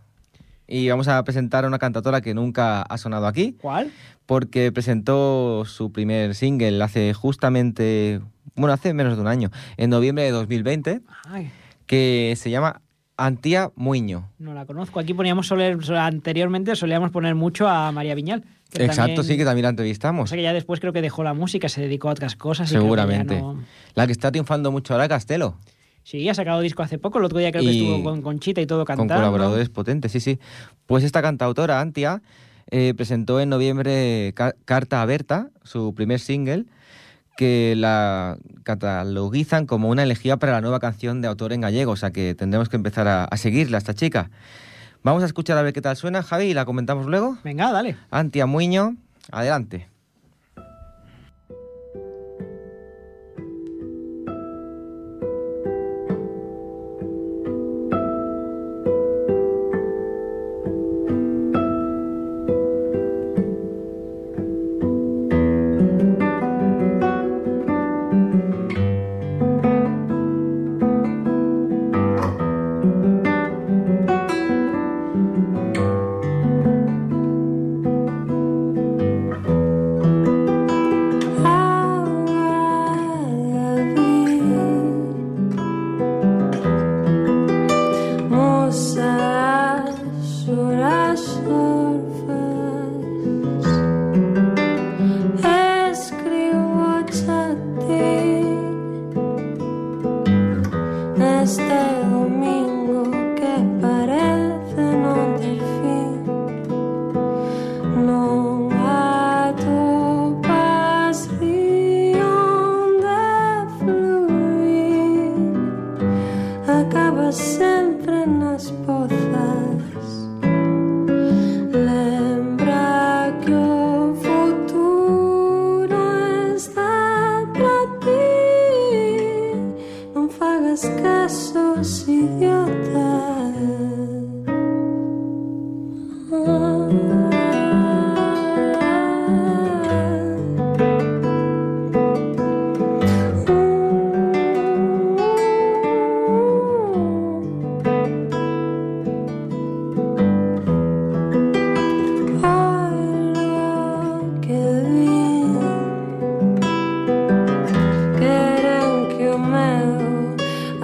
Y 0.68 0.88
vamos 0.90 1.08
a 1.08 1.22
presentar 1.24 1.66
a 1.66 1.68
una 1.68 1.80
cantautora 1.80 2.22
que 2.22 2.34
nunca 2.34 2.82
ha 2.84 2.98
sonado 2.98 3.26
aquí, 3.28 3.56
¿Cuál? 3.60 3.92
porque 4.26 4.72
presentó 4.72 5.64
su 5.66 5.92
primer 5.92 6.36
single 6.36 6.82
hace 6.84 7.14
justamente, 7.14 8.20
bueno, 8.58 8.74
hace 8.74 8.94
menos 8.94 9.16
de 9.16 9.22
un 9.22 9.28
año, 9.28 9.50
en 9.78 9.90
noviembre 9.90 10.24
de 10.26 10.32
2020, 10.32 11.02
Ay, 11.30 11.50
que 11.86 12.34
se 12.38 12.50
llama 12.50 12.82
Antía 13.16 13.72
Muiño. 13.76 14.30
no 14.40 14.54
la 14.54 14.66
conozco. 14.66 15.00
Aquí 15.00 15.14
poníamos 15.14 15.48
soler, 15.48 15.78
anteriormente 15.98 16.76
solíamos 16.76 17.12
poner 17.12 17.36
mucho 17.36 17.68
a 17.68 17.92
María 17.92 18.16
Viñal. 18.16 18.44
que 18.70 18.84
Exacto, 18.84 19.02
también- 19.16 19.24
sí, 19.24 19.38
que 19.38 19.46
también 19.46 19.64
la 19.64 19.70
O 19.70 19.72
entrevistamos. 19.72 20.30
sea 20.30 20.36
que 20.36 20.44
ya 20.44 20.52
después 20.52 20.82
creo 20.82 20.92
que 20.92 21.02
dejó 21.02 21.24
la 21.24 21.34
música, 21.34 21.70
se 21.70 21.80
dedicó 21.82 22.10
a 22.10 22.12
otras 22.12 22.36
cosas. 22.36 22.70
que 22.70 22.78
Seguramente. 22.78 23.40
no- 23.40 23.64
La 23.96 24.06
que 24.06 24.12
está 24.12 24.30
triunfando 24.30 24.72
mucho 24.74 24.94
ahora, 24.94 25.08
Castelo. 25.08 25.56
Sí, 26.04 26.28
ha 26.28 26.34
sacado 26.34 26.60
disco 26.62 26.84
hace 26.84 26.98
poco. 26.98 27.18
El 27.20 27.26
otro 27.26 27.38
día 27.40 27.52
creo 27.52 27.64
que 27.64 27.72
estuvo 27.72 28.04
con 28.04 28.22
Conchita 28.22 28.60
y 28.62 28.66
todo 28.66 28.80
con 28.80 28.98
cantando. 28.98 29.16
colaboradores 29.16 29.70
potentes, 29.70 30.12
sí, 30.12 30.20
sí. 30.20 30.38
Pues 30.86 31.04
esta 31.06 31.22
cantautora, 31.22 31.80
Antia, 31.80 32.22
eh, 32.70 32.94
presentó 32.96 33.40
en 33.40 33.48
noviembre 33.50 34.34
Ca- 34.36 34.54
Carta 34.66 35.02
Aberta, 35.02 35.50
su 35.64 35.94
primer 35.96 36.20
single, 36.20 36.66
que 37.38 37.76
la 37.78 38.38
catalogizan 38.64 39.66
como 39.66 39.90
una 39.90 40.04
elegía 40.04 40.36
para 40.36 40.52
la 40.52 40.62
nueva 40.62 40.82
canción 40.82 41.22
de 41.22 41.30
autor 41.30 41.54
en 41.54 41.62
gallego, 41.62 41.94
o 41.94 41.96
sea 41.96 42.12
que 42.12 42.36
tendremos 42.36 42.68
que 42.68 42.76
empezar 42.76 43.08
a, 43.08 43.24
a 43.24 43.38
seguirla, 43.38 43.78
esta 43.78 43.94
chica. 43.94 44.30
Vamos 45.04 45.24
a 45.24 45.28
escuchar 45.28 45.58
a 45.58 45.62
ver 45.62 45.72
qué 45.72 45.82
tal 45.82 45.96
suena, 45.96 46.24
Javi, 46.24 46.46
y 46.46 46.54
la 46.54 46.66
comentamos 46.66 47.06
luego. 47.06 47.38
Venga, 47.46 47.72
dale. 47.72 47.96
Antia 48.12 48.46
Muiño, 48.46 48.98
adelante. 49.32 49.88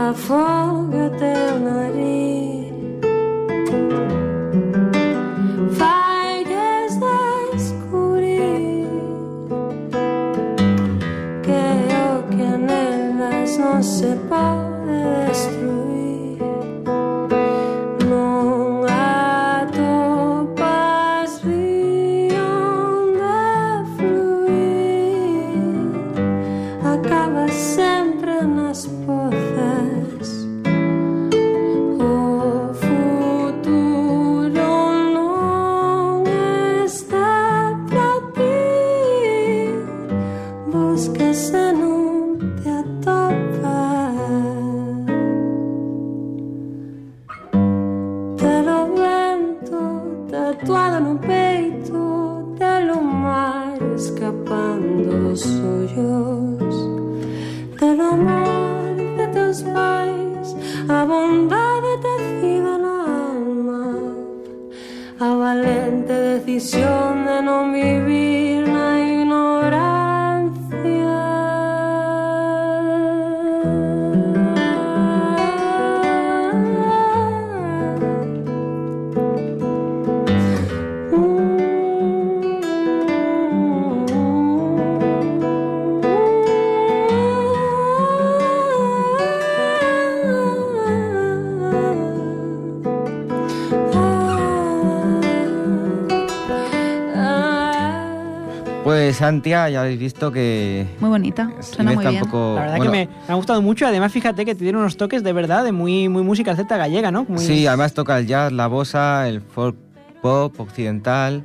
afoga 0.09 1.09
teu 1.19 1.59
nariz. 1.65 2.62
Santia, 99.13 99.69
ya 99.69 99.81
habéis 99.81 99.99
visto 99.99 100.31
que... 100.31 100.85
Muy 100.99 101.09
bonita, 101.09 101.49
suena 101.61 101.93
Inés 101.93 102.05
muy 102.05 102.13
bien. 102.13 102.23
La 102.31 102.61
verdad 102.61 102.77
bueno, 102.77 102.91
que 102.91 102.97
me, 102.97 103.05
me 103.27 103.33
ha 103.33 103.35
gustado 103.35 103.61
mucho. 103.61 103.85
Además, 103.87 104.11
fíjate 104.11 104.45
que 104.45 104.55
tiene 104.55 104.77
unos 104.77 104.97
toques 104.97 105.23
de 105.23 105.33
verdad 105.33 105.63
de 105.63 105.71
muy, 105.71 106.09
muy 106.09 106.23
música 106.23 106.55
celta 106.55 106.77
gallega, 106.77 107.11
¿no? 107.11 107.25
Muy- 107.27 107.39
Sí, 107.43 107.67
además 107.67 107.93
toca 107.93 108.17
el 108.19 108.27
jazz, 108.27 108.51
la 108.51 108.67
bossa, 108.67 109.27
el 109.27 109.41
folk 109.41 109.75
pop 110.21 110.59
occidental 110.59 111.43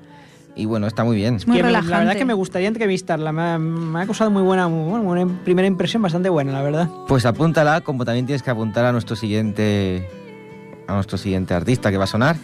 y 0.54 0.64
bueno, 0.64 0.86
está 0.86 1.04
muy 1.04 1.16
bien. 1.16 1.34
Muy 1.46 1.56
que 1.56 1.62
me- 1.62 1.70
La 1.70 1.80
relajante. 1.80 1.98
verdad 2.06 2.16
que 2.18 2.24
me 2.24 2.34
gustaría 2.34 2.68
entrevistarla. 2.68 3.30
Me 3.32 3.42
ha, 3.42 3.58
me 3.58 4.00
ha 4.00 4.06
causado 4.06 4.30
muy 4.30 4.42
buena, 4.42 4.68
muy, 4.68 5.00
bueno, 5.02 5.22
una 5.22 5.44
primera 5.44 5.66
impresión 5.68 6.02
bastante 6.02 6.28
buena, 6.28 6.52
la 6.52 6.62
verdad. 6.62 6.88
Pues 7.06 7.24
apúntala, 7.26 7.80
como 7.82 8.04
también 8.04 8.26
tienes 8.26 8.42
que 8.42 8.50
apuntar 8.50 8.84
a 8.84 8.92
nuestro 8.92 9.14
siguiente 9.16 10.08
a 10.88 10.94
nuestro 10.94 11.18
siguiente 11.18 11.52
artista 11.54 11.90
que 11.90 11.98
va 11.98 12.04
a 12.04 12.08
sonar, 12.08 12.36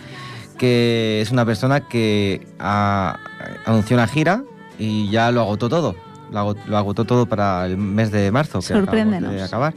que 0.58 1.20
es 1.22 1.30
una 1.32 1.44
persona 1.46 1.80
que 1.88 2.46
ah, 2.58 3.18
anunció 3.64 3.96
una 3.96 4.06
gira 4.06 4.42
y 4.78 5.10
ya 5.10 5.30
lo 5.30 5.40
agotó 5.42 5.68
todo. 5.68 5.94
Lo 6.30 6.38
agotó, 6.38 6.60
lo 6.66 6.76
agotó 6.76 7.04
todo 7.04 7.26
para 7.26 7.66
el 7.66 7.76
mes 7.76 8.10
de 8.10 8.30
marzo, 8.30 8.60
que 8.60 8.66
acabamos 8.66 8.86
Sorpréndenos. 8.86 9.32
de 9.32 9.42
acabar. 9.42 9.74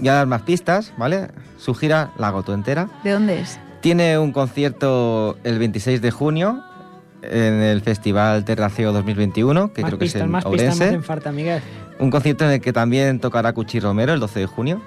Ya 0.00 0.14
dar 0.14 0.26
más 0.26 0.42
pistas, 0.42 0.92
¿vale? 0.96 1.28
Su 1.58 1.74
gira 1.74 2.12
la 2.18 2.28
agotó 2.28 2.54
entera. 2.54 2.88
¿De 3.04 3.10
dónde 3.12 3.40
es? 3.40 3.58
Tiene 3.80 4.18
un 4.18 4.32
concierto 4.32 5.36
el 5.44 5.58
26 5.58 6.00
de 6.00 6.10
junio 6.10 6.62
en 7.22 7.54
el 7.62 7.80
Festival 7.80 8.44
Terraceo 8.44 8.92
2021, 8.92 9.72
que 9.72 9.82
más 9.82 9.90
creo 9.90 9.98
que 9.98 10.04
pistas, 10.04 10.20
es 10.20 10.24
en 10.26 10.30
más 10.30 10.44
pistas, 10.44 10.60
Ourense. 10.60 10.84
más 10.86 10.94
en 10.94 11.04
falta, 11.04 11.32
Miguel. 11.32 11.62
Un 11.98 12.10
concierto 12.10 12.44
en 12.44 12.52
el 12.52 12.60
que 12.60 12.72
también 12.72 13.20
tocará 13.20 13.52
Cuchi 13.52 13.80
Romero 13.80 14.12
el 14.14 14.20
12 14.20 14.40
de 14.40 14.46
junio. 14.46 14.80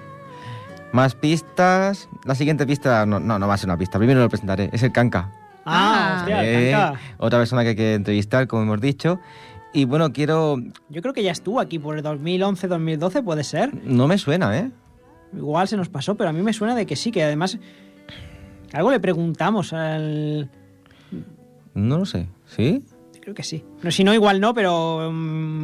Más 0.91 1.15
pistas. 1.15 2.10
La 2.26 2.36
siguiente 2.36 2.65
pista, 2.65 3.06
no, 3.06 3.19
no, 3.19 3.39
no 3.39 3.47
va 3.47 3.54
a 3.54 3.58
ser 3.58 3.69
una 3.69 3.78
pista. 3.78 3.97
Primero 3.97 4.19
lo 4.19 4.30
presentaré. 4.30 4.69
Es 4.71 4.84
el 4.84 4.91
Canca. 4.91 5.32
Ah, 5.68 6.18
Ah. 6.18 6.20
hostia, 6.22 6.44
Eh, 6.44 6.98
otra 7.18 7.40
persona 7.40 7.64
que 7.64 7.70
hay 7.70 7.76
que 7.76 7.94
entrevistar, 7.96 8.48
como 8.48 8.64
hemos 8.64 8.82
dicho. 8.82 9.20
Y 9.74 9.86
bueno, 9.86 10.12
quiero. 10.14 10.58
Yo 10.90 11.02
creo 11.02 11.14
que 11.14 11.22
ya 11.24 11.32
estuvo 11.32 11.60
aquí 11.60 11.78
por 11.78 11.98
el 11.98 12.04
2011, 12.04 12.68
2012, 12.68 13.22
puede 13.22 13.44
ser. 13.44 13.72
No 13.86 14.08
me 14.08 14.18
suena, 14.18 14.58
¿eh? 14.58 14.72
Igual 15.36 15.68
se 15.68 15.76
nos 15.78 15.90
pasó, 15.90 16.16
pero 16.16 16.30
a 16.30 16.34
mí 16.34 16.42
me 16.42 16.54
suena 16.54 16.74
de 16.74 16.86
que 16.86 16.96
sí, 16.96 17.12
que 17.12 17.22
además 17.24 17.60
algo 18.74 18.92
le 18.92 19.00
preguntamos 19.00 19.74
al... 19.74 20.50
No 21.74 21.98
lo 22.00 22.06
sé. 22.06 22.28
¿Sí? 22.46 22.84
Creo 23.28 23.36
que 23.36 23.44
sí. 23.44 23.62
No, 23.84 23.92
si 23.92 24.06
no, 24.06 24.13
igual 24.13 24.40
no, 24.40 24.54
pero 24.54 25.12
mm, 25.12 25.16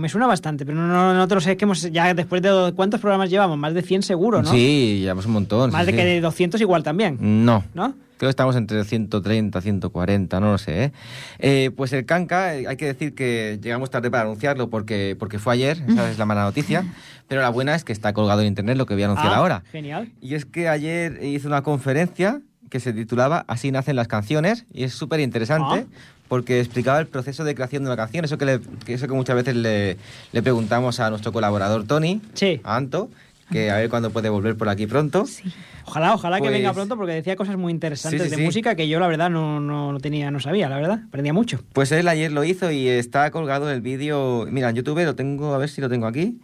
me 0.01 0.09
suena 0.09 0.27
bastante. 0.27 0.65
Pero 0.65 0.77
no, 0.79 0.85
no, 0.85 1.13
no 1.13 1.27
te 1.29 1.35
lo 1.35 1.39
sé, 1.39 1.51
es 1.51 1.57
que 1.57 1.63
hemos 1.63 1.89
ya 1.93 2.13
después 2.13 2.41
de... 2.41 2.73
¿Cuántos 2.75 2.99
programas 2.99 3.29
llevamos? 3.29 3.57
Más 3.57 3.73
de 3.73 3.81
100 3.81 4.03
seguro, 4.03 4.41
¿no? 4.41 4.51
Sí, 4.51 4.97
llevamos 4.99 5.25
un 5.27 5.31
montón. 5.31 5.71
Más 5.71 5.85
sí, 5.85 5.85
de 5.85 5.91
sí. 5.93 5.97
que 5.97 6.03
de 6.05 6.19
200 6.19 6.59
igual 6.59 6.83
también, 6.83 7.17
No. 7.21 7.63
¿no? 7.73 7.95
Creo 8.17 8.27
que 8.27 8.31
estamos 8.31 8.57
entre 8.57 8.83
130, 8.83 9.61
140, 9.61 10.39
no 10.41 10.51
lo 10.51 10.57
sé. 10.57 10.83
¿eh? 10.83 10.91
Eh, 11.39 11.71
pues 11.73 11.93
el 11.93 12.05
Canca, 12.05 12.53
eh, 12.53 12.67
hay 12.67 12.75
que 12.75 12.87
decir 12.87 13.15
que 13.15 13.57
llegamos 13.63 13.89
tarde 13.89 14.11
para 14.11 14.23
anunciarlo 14.23 14.69
porque, 14.69 15.15
porque 15.17 15.39
fue 15.39 15.53
ayer, 15.53 15.81
esa 15.87 16.11
es 16.11 16.17
la 16.17 16.25
mala 16.25 16.43
noticia. 16.43 16.83
Pero 17.29 17.39
la 17.39 17.49
buena 17.49 17.75
es 17.75 17.85
que 17.85 17.93
está 17.93 18.11
colgado 18.11 18.41
en 18.41 18.47
internet 18.47 18.75
lo 18.75 18.85
que 18.85 18.93
voy 18.93 19.03
a 19.03 19.05
anunciar 19.05 19.31
Ah, 19.31 19.37
ahora. 19.37 19.63
Genial. 19.71 20.11
Y 20.19 20.35
es 20.35 20.43
que 20.45 20.67
ayer 20.67 21.21
hizo 21.23 21.47
una 21.47 21.63
conferencia 21.63 22.41
que 22.69 22.81
se 22.81 22.91
titulaba 22.91 23.45
Así 23.47 23.71
nacen 23.71 23.95
las 23.95 24.09
canciones 24.09 24.65
y 24.73 24.83
es 24.83 24.93
súper 24.93 25.21
interesante 25.21 25.85
Ah. 25.89 26.22
Porque 26.33 26.59
explicaba 26.59 26.97
el 26.99 27.05
proceso 27.05 27.43
de 27.43 27.53
creación 27.53 27.83
de 27.83 27.89
una 27.91 27.95
canción, 27.95 28.25
eso 28.25 28.39
que, 28.39 28.45
le- 28.45 28.59
que 28.87 28.95
eso 28.95 29.07
que 29.07 29.13
muchas 29.13 29.35
veces 29.35 29.55
le, 29.55 29.97
le 30.31 30.41
preguntamos 30.41 30.99
a 30.99 31.11
nuestro 31.11 31.31
colaborador 31.31 31.85
Tony, 31.85 32.21
Sí. 32.33 32.59
a 32.63 32.75
Anto, 32.75 33.11
que 33.51 33.69
a 33.69 33.75
ver 33.75 33.87
cuándo 33.87 34.09
puede 34.09 34.29
volver 34.29 34.57
por 34.57 34.67
aquí 34.67 34.87
pronto. 34.87 35.27
Sí. 35.27 35.43
Ojalá, 35.85 36.15
ojalá 36.15 36.37
que 36.37 36.45
Pues- 36.45 36.53
venga 36.53 36.73
pronto 36.73 36.97
porque 36.97 37.13
decía 37.13 37.35
cosas 37.35 37.55
muy 37.55 37.71
interesantes 37.71 38.19
Sí, 38.23 38.25
sí, 38.29 38.31
de 38.31 38.37
sí. 38.37 38.41
música 38.43 38.73
que 38.73 38.87
yo 38.87 38.99
la 38.99 39.07
verdad 39.07 39.29
no, 39.29 39.59
no, 39.59 39.91
no 39.91 39.99
tenía, 39.99 40.31
no 40.31 40.39
sabía, 40.39 40.69
la 40.69 40.77
verdad. 40.77 41.01
Aprendía 41.07 41.33
mucho. 41.33 41.59
Pues 41.71 41.91
él 41.91 42.07
ayer 42.07 42.31
lo 42.31 42.43
hizo 42.43 42.71
y 42.71 42.87
está 42.87 43.29
colgado 43.29 43.69
el 43.69 43.81
vídeo. 43.81 44.47
Mira, 44.49 44.69
en 44.71 44.75
YouTube 44.77 45.05
lo 45.05 45.13
tengo, 45.13 45.53
a 45.53 45.59
ver 45.59 45.69
si 45.69 45.81
lo 45.81 45.87
tengo 45.89 46.07
aquí. 46.07 46.39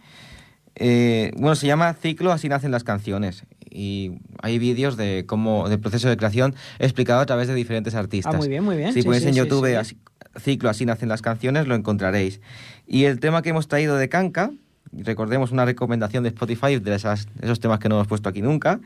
Eh, 0.76 1.32
bueno, 1.36 1.56
se 1.56 1.66
llama 1.66 1.92
Ciclo, 1.94 2.30
así 2.30 2.48
nacen 2.48 2.70
las 2.70 2.84
canciones. 2.84 3.42
Y 3.70 4.18
hay 4.42 4.58
vídeos 4.58 4.96
de 4.96 5.24
cómo, 5.26 5.68
del 5.68 5.78
proceso 5.80 6.08
de 6.08 6.16
creación 6.16 6.54
explicado 6.78 7.20
a 7.20 7.26
través 7.26 7.46
de 7.48 7.54
diferentes 7.54 7.94
artistas. 7.94 8.34
Ah, 8.34 8.38
muy 8.38 8.48
bien, 8.48 8.64
muy 8.64 8.76
bien. 8.76 8.92
Si 8.92 9.00
Sí, 9.02 9.06
ponéis 9.06 9.22
sí, 9.22 9.28
en 9.30 9.34
YouTube 9.36 9.66
sí. 9.68 9.74
así- 9.74 9.96
Ciclo, 10.40 10.70
así 10.70 10.86
nacen 10.86 11.08
las 11.08 11.22
canciones, 11.22 11.66
lo 11.66 11.74
encontraréis. 11.74 12.40
Y 12.86 13.04
el 13.04 13.18
tema 13.20 13.42
que 13.42 13.48
hemos 13.50 13.66
traído 13.68 13.96
de 13.96 14.08
Canca, 14.08 14.50
y 14.92 15.02
recordemos 15.02 15.50
una 15.52 15.64
recomendación 15.64 16.22
de 16.22 16.28
Spotify 16.30 16.78
de 16.78 16.94
esas- 16.94 17.26
esos 17.42 17.58
temas 17.60 17.78
que 17.80 17.88
no 17.88 17.96
hemos 17.96 18.06
puesto 18.06 18.28
aquí 18.28 18.40
nunca, 18.42 18.80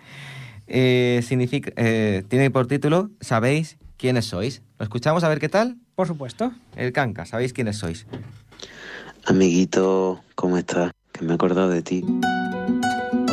eh, 0.67 1.21
significa, 1.27 1.71
eh, 1.77 2.25
tiene 2.29 2.51
por 2.51 2.67
título 2.67 3.11
¿Sabéis 3.21 3.77
quiénes 3.99 4.25
sois? 4.27 4.63
¿Lo 4.79 4.85
escuchamos 4.85 5.23
a 5.25 5.29
ver 5.29 5.39
qué 5.39 5.49
tal? 5.51 5.77
Por 5.95 6.07
supuesto. 6.07 6.53
El 6.77 6.93
Canca, 6.93 7.27
¿sabéis 7.27 7.53
quiénes 7.53 7.77
sois? 7.77 8.07
Amiguito, 9.27 10.23
¿cómo 10.35 10.57
estás? 10.59 10.93
Que 11.13 11.25
me 11.25 11.33
he 11.33 11.35
acordado 11.35 11.69
de 11.69 11.83
ti. 11.83 12.05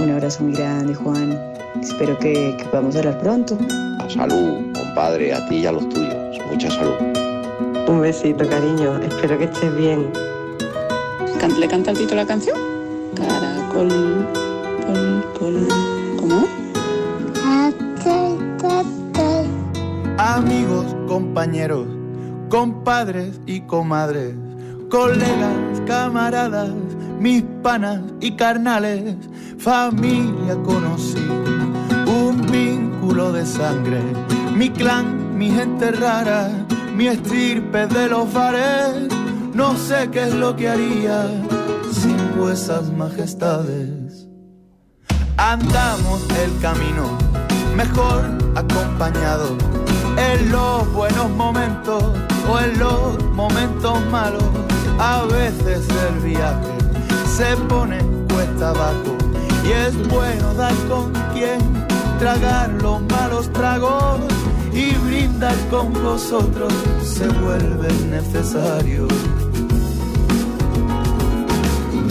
Un 0.01 0.09
abrazo 0.09 0.43
muy 0.43 0.53
grande, 0.53 0.95
Juan. 0.95 1.39
Espero 1.79 2.17
que, 2.17 2.55
que 2.57 2.65
podamos 2.65 2.95
hablar 2.95 3.19
pronto. 3.19 3.55
Salud, 4.09 4.73
compadre, 4.73 5.31
a 5.31 5.47
ti 5.47 5.57
y 5.57 5.65
a 5.67 5.71
los 5.71 5.87
tuyos. 5.89 6.39
Mucha 6.51 6.71
salud. 6.71 6.95
Un 7.87 8.01
besito, 8.01 8.47
cariño. 8.49 8.97
Espero 8.97 9.37
que 9.37 9.43
estés 9.45 9.75
bien. 9.75 10.11
¿Le 11.59 11.67
canta 11.67 11.91
el 11.91 11.97
título 11.97 12.21
la 12.21 12.25
canción? 12.25 12.57
Caracol, 13.15 13.89
col, 14.87 15.25
col. 15.37 15.67
¿Cómo? 16.19 16.47
Amigos, 20.17 20.95
compañeros, 21.07 21.87
compadres 22.49 23.39
y 23.45 23.61
comadres, 23.61 24.33
colegas, 24.89 25.81
camaradas, 25.85 26.71
mis 27.21 27.43
panas 27.61 28.01
y 28.19 28.31
carnales, 28.31 29.15
familia 29.59 30.55
conocí, 30.63 31.23
un 32.07 32.47
vínculo 32.51 33.31
de 33.31 33.45
sangre, 33.45 34.01
mi 34.55 34.71
clan, 34.71 35.37
mi 35.37 35.51
gente 35.51 35.91
rara, 35.91 36.49
mi 36.95 37.07
estirpe 37.07 37.85
de 37.85 38.09
los 38.09 38.33
bares, 38.33 39.07
no 39.53 39.77
sé 39.77 40.09
qué 40.11 40.23
es 40.23 40.33
lo 40.33 40.55
que 40.55 40.67
haría 40.67 41.27
sin 41.91 42.17
vuesas 42.35 42.91
majestades. 42.91 44.27
Andamos 45.37 46.25
el 46.43 46.59
camino 46.59 47.19
mejor 47.75 48.21
acompañado 48.55 49.57
en 50.17 50.51
los 50.51 50.91
buenos 50.91 51.29
momentos 51.29 52.03
o 52.49 52.59
en 52.59 52.79
los 52.79 53.23
momentos 53.33 54.03
malos. 54.09 54.43
A 54.99 55.23
veces 55.25 55.87
el 55.89 56.19
viaje 56.19 56.70
se 57.37 57.55
pone 57.69 57.99
cuesta 58.33 58.69
abajo 58.69 59.17
y 59.65 59.71
es 59.71 60.07
bueno 60.09 60.53
dar 60.55 60.75
con 60.89 61.13
quien 61.33 61.59
tragar 62.19 62.69
los 62.81 63.01
malos 63.03 63.51
tragos 63.53 64.19
y 64.73 64.93
brindar 65.05 65.55
con 65.69 65.93
vosotros 65.93 66.73
se 67.03 67.27
vuelve 67.27 67.87
necesario. 68.09 69.07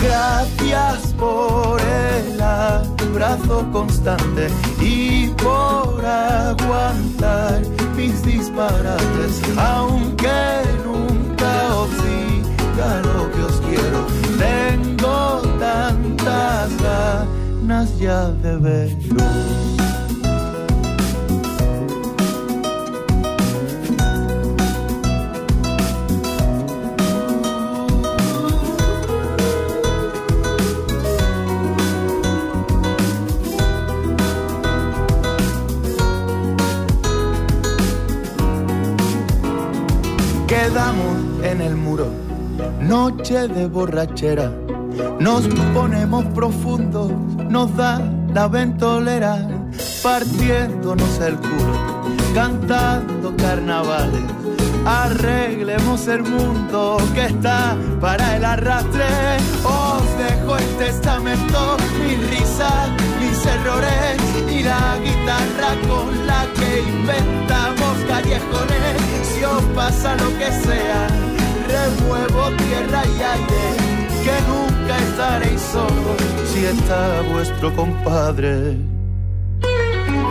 Gracias 0.02 1.12
por 1.18 1.80
el 1.80 2.40
abrazo 2.40 3.66
constante 3.72 4.48
y 4.80 5.28
por 5.42 6.04
aguantar 6.04 7.62
mis 7.96 8.22
disparates, 8.22 9.42
aunque 9.58 10.62
nunca 10.84 11.74
os 11.76 11.90
diga 12.04 13.02
lo 13.14 13.30
que 13.32 13.42
os 13.42 13.60
quiero. 13.60 13.99
Tengo 14.40 15.42
tantas 15.58 16.70
ganas 16.82 17.98
ya 17.98 18.30
de 18.42 18.56
veros. 18.56 18.96
Quedamos 40.46 41.16
en 41.42 41.60
el 41.60 41.76
muro, 41.76 42.06
noche 42.90 43.46
de 43.46 43.68
borrachera. 43.68 44.50
Nos 45.20 45.46
ponemos 45.72 46.24
profundos, 46.34 47.12
nos 47.48 47.76
da 47.76 48.00
la 48.34 48.48
ventolera, 48.48 49.46
partiéndonos 50.02 51.20
el 51.20 51.36
culo, 51.36 51.76
cantando 52.34 53.32
carnavales. 53.36 54.24
Arreglemos 54.84 56.08
el 56.08 56.22
mundo 56.24 56.96
que 57.14 57.26
está 57.26 57.76
para 58.00 58.36
el 58.36 58.44
arrastre. 58.44 59.06
Os 59.62 60.04
dejo 60.18 60.56
el 60.56 60.68
testamento, 60.84 61.76
mi 62.02 62.16
risa, 62.32 62.88
mis 63.20 63.46
errores 63.46 64.16
y 64.50 64.64
la 64.64 64.98
guitarra 65.04 65.70
con 65.86 66.26
la 66.26 66.44
que 66.56 66.80
inventamos 66.80 67.94
callejones. 68.08 68.96
Si 69.32 69.44
os 69.44 69.62
pasa 69.76 70.16
lo 70.16 70.28
que 70.38 70.50
sea, 70.64 71.06
remuevo 71.76 72.50
tierra 72.56 73.02
y 73.06 73.22
aire, 73.34 73.64
que 74.24 74.36
nunca 74.50 74.98
estaréis 74.98 75.60
solos 75.60 76.20
si 76.52 76.64
está 76.64 77.22
vuestro 77.32 77.74
compadre. 77.74 78.76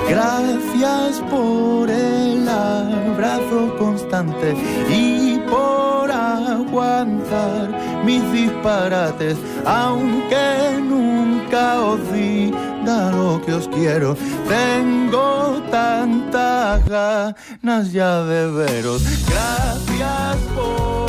Gracias 0.10 1.22
por 1.30 1.90
el 1.90 2.48
abrazo 2.50 3.76
constante 3.78 4.56
y 4.90 5.40
por 5.50 6.12
aguantar 6.12 7.70
mis 8.04 8.24
disparates, 8.32 9.38
aunque 9.66 10.80
nunca 10.82 11.80
os 11.82 12.12
diga 12.12 13.12
lo 13.12 13.42
que 13.46 13.54
os 13.54 13.68
quiero. 13.68 14.16
Tengo 14.48 15.62
tantas 15.70 16.84
ganas 16.88 17.92
ya 17.92 18.24
de 18.24 18.52
veros. 18.52 19.04
Gracias 19.28 20.38
por 20.56 21.09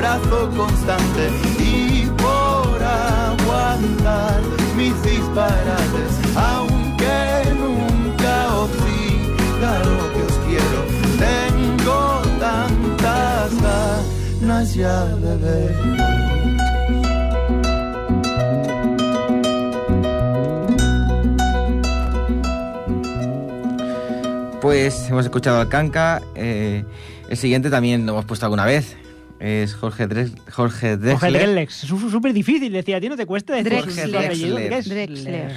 abrazo 0.00 0.50
constante 0.56 1.28
y 1.58 2.06
por 2.16 2.82
aguantar 2.82 4.40
mis 4.74 4.94
disparates, 5.02 6.12
aunque 6.36 7.54
nunca 7.58 8.56
os 8.56 8.70
diga 8.86 9.78
lo 9.84 10.12
que 10.14 10.22
os 10.22 10.36
quiero. 10.46 10.80
Tengo 11.18 12.22
tantas 12.38 13.50
ganas 13.60 14.74
ya 14.74 15.04
de 15.04 15.36
ver. 15.36 15.76
Pues 24.62 25.10
hemos 25.10 25.24
escuchado 25.26 25.60
al 25.60 25.68
Canca. 25.68 26.22
eh, 26.34 26.84
el 27.28 27.36
siguiente 27.36 27.68
también 27.68 28.06
lo 28.06 28.12
hemos 28.12 28.24
puesto 28.24 28.46
alguna 28.46 28.64
vez. 28.64 28.96
Es 29.40 29.74
Jorge, 29.74 30.06
Dres 30.06 30.32
Jorge 30.52 30.96
Drexler. 30.98 31.32
Jorge 31.32 31.46
Drexler. 31.52 31.98
Es 32.04 32.10
súper 32.12 32.32
difícil. 32.34 32.72
Decía, 32.72 32.98
¿a 32.98 33.00
ti 33.00 33.08
no 33.08 33.16
te 33.16 33.24
cuesta 33.26 33.54
decir 33.54 33.72
Drexler. 33.72 34.10
Drexler. 34.10 35.08
Drexler. 35.08 35.52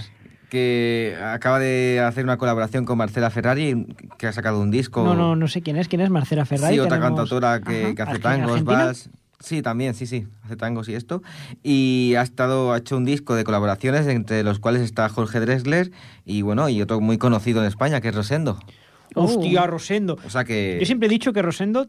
que 0.50 1.18
acaba 1.22 1.60
de 1.60 2.00
hacer 2.00 2.24
una 2.24 2.38
colaboración 2.38 2.86
con 2.86 2.98
Marcela 2.98 3.30
Ferrari, 3.30 3.88
que 4.18 4.28
ha 4.28 4.32
sacado 4.32 4.62
un 4.62 4.72
disco. 4.72 5.04
No, 5.04 5.16
no, 5.16 5.36
no 5.36 5.48
sé 5.48 5.62
quién 5.62 5.78
es. 5.78 5.88
¿Quién 5.88 6.02
es 6.02 6.10
Marcela 6.10 6.46
Ferrari? 6.46 6.76
Sí, 6.76 6.80
otra 6.80 6.98
Tenemos- 6.98 7.10
cantautora 7.10 7.60
que, 7.62 7.84
Ajá. 7.86 7.96
que 7.96 8.02
hace 8.04 8.20
tangos, 8.20 8.64
vals. 8.64 9.10
Sí, 9.40 9.62
también, 9.62 9.94
sí, 9.94 10.06
sí, 10.06 10.26
hace 10.46 10.56
tangos 10.56 10.88
y 10.88 10.94
esto. 10.96 11.22
Y 11.64 12.14
ha 12.18 12.22
estado, 12.22 12.72
ha 12.72 12.78
hecho 12.78 12.96
un 12.96 13.04
disco 13.04 13.36
de 13.36 13.44
colaboraciones 13.44 14.08
entre 14.08 14.42
los 14.44 14.60
cuales 14.60 14.82
está 14.84 15.10
Jorge 15.10 15.42
Drexler 15.42 15.92
y 16.24 16.44
bueno, 16.44 16.70
y 16.70 16.82
otro 16.82 17.02
muy 17.02 17.18
conocido 17.18 17.60
en 17.60 17.68
España, 17.68 18.00
que 18.00 18.08
es 18.08 18.16
Rosendo. 18.16 18.58
Hostia, 19.16 19.68
Rosendo. 19.68 20.18
O 20.26 20.30
sea 20.30 20.46
que. 20.46 20.78
Yo 20.80 20.86
siempre 20.86 21.08
he 21.08 21.10
dicho 21.10 21.34
que 21.34 21.42
Rosendo, 21.42 21.88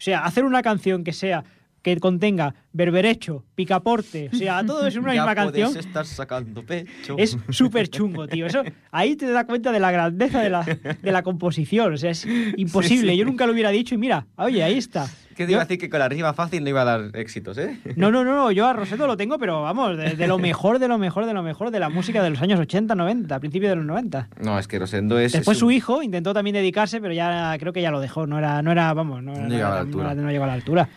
o 0.00 0.02
sea, 0.02 0.24
hacer 0.24 0.44
una 0.44 0.62
canción 0.62 1.04
que 1.04 1.12
sea 1.12 1.44
que 1.82 1.98
contenga 1.98 2.54
berberecho, 2.72 3.44
picaporte, 3.54 4.30
o 4.32 4.36
sea, 4.36 4.64
todo 4.64 4.86
en 4.86 4.98
una 4.98 5.14
ya 5.14 5.26
misma 5.26 5.44
puedes 5.44 5.62
canción, 5.62 5.78
estar 5.78 6.06
sacando 6.06 6.64
pecho. 6.64 7.16
es 7.18 7.36
súper 7.50 7.88
chungo, 7.88 8.26
tío. 8.26 8.46
Eso, 8.46 8.62
ahí 8.90 9.16
te 9.16 9.30
das 9.30 9.44
cuenta 9.44 9.72
de 9.72 9.80
la 9.80 9.90
grandeza 9.90 10.40
de 10.42 10.50
la, 10.50 10.62
de 10.62 11.12
la 11.12 11.22
composición. 11.22 11.92
O 11.94 11.96
sea, 11.96 12.10
es 12.10 12.26
imposible. 12.56 13.08
Sí, 13.08 13.14
sí. 13.14 13.16
Yo 13.18 13.24
nunca 13.24 13.46
lo 13.46 13.52
hubiera 13.52 13.70
dicho 13.70 13.94
y 13.94 13.98
mira, 13.98 14.26
oye, 14.36 14.62
ahí 14.62 14.78
está. 14.78 15.08
Que 15.40 15.46
te 15.46 15.52
iba 15.52 15.62
a 15.62 15.64
decir 15.64 15.78
que 15.78 15.88
con 15.88 16.00
la 16.00 16.08
rima 16.08 16.34
fácil 16.34 16.62
no 16.62 16.68
iba 16.68 16.82
a 16.82 16.84
dar 16.84 17.10
éxitos, 17.14 17.56
¿eh? 17.56 17.78
No, 17.96 18.10
no, 18.10 18.24
no, 18.24 18.34
no, 18.36 18.50
yo 18.50 18.66
a 18.66 18.74
Rosendo 18.74 19.06
lo 19.06 19.16
tengo, 19.16 19.38
pero 19.38 19.62
vamos, 19.62 19.96
de, 19.96 20.10
de 20.16 20.26
lo 20.26 20.36
mejor, 20.38 20.78
de 20.78 20.86
lo 20.86 20.98
mejor, 20.98 21.24
de 21.24 21.32
lo 21.32 21.42
mejor 21.42 21.70
de 21.70 21.80
la 21.80 21.88
música 21.88 22.22
de 22.22 22.28
los 22.28 22.42
años 22.42 22.60
80, 22.60 22.94
90, 22.94 23.34
a 23.34 23.40
principios 23.40 23.70
de 23.70 23.76
los 23.76 23.86
90. 23.86 24.28
No, 24.42 24.58
es 24.58 24.68
que 24.68 24.78
Rosendo 24.78 25.18
es. 25.18 25.32
Después 25.32 25.56
es 25.56 25.60
su 25.60 25.70
hijo 25.70 26.02
intentó 26.02 26.34
también 26.34 26.52
dedicarse, 26.54 27.00
pero 27.00 27.14
ya 27.14 27.56
creo 27.58 27.72
que 27.72 27.80
ya 27.80 27.90
lo 27.90 28.00
dejó. 28.00 28.26
No 28.26 28.38
era, 28.38 28.60
no 28.60 28.70
era 28.70 28.92
vamos, 28.92 29.22
no, 29.22 29.32
No 29.32 29.40
no 29.44 29.48
llegaba 29.48 29.68
a 29.72 29.76
la 29.76 29.80
era- 29.80 29.80
altura. 29.86 30.04
no 30.04 30.10
era- 30.12 30.22
no 30.22 30.30
llegó 30.30 30.44
a 30.44 30.46
la 30.48 30.52
altura. 30.52 30.88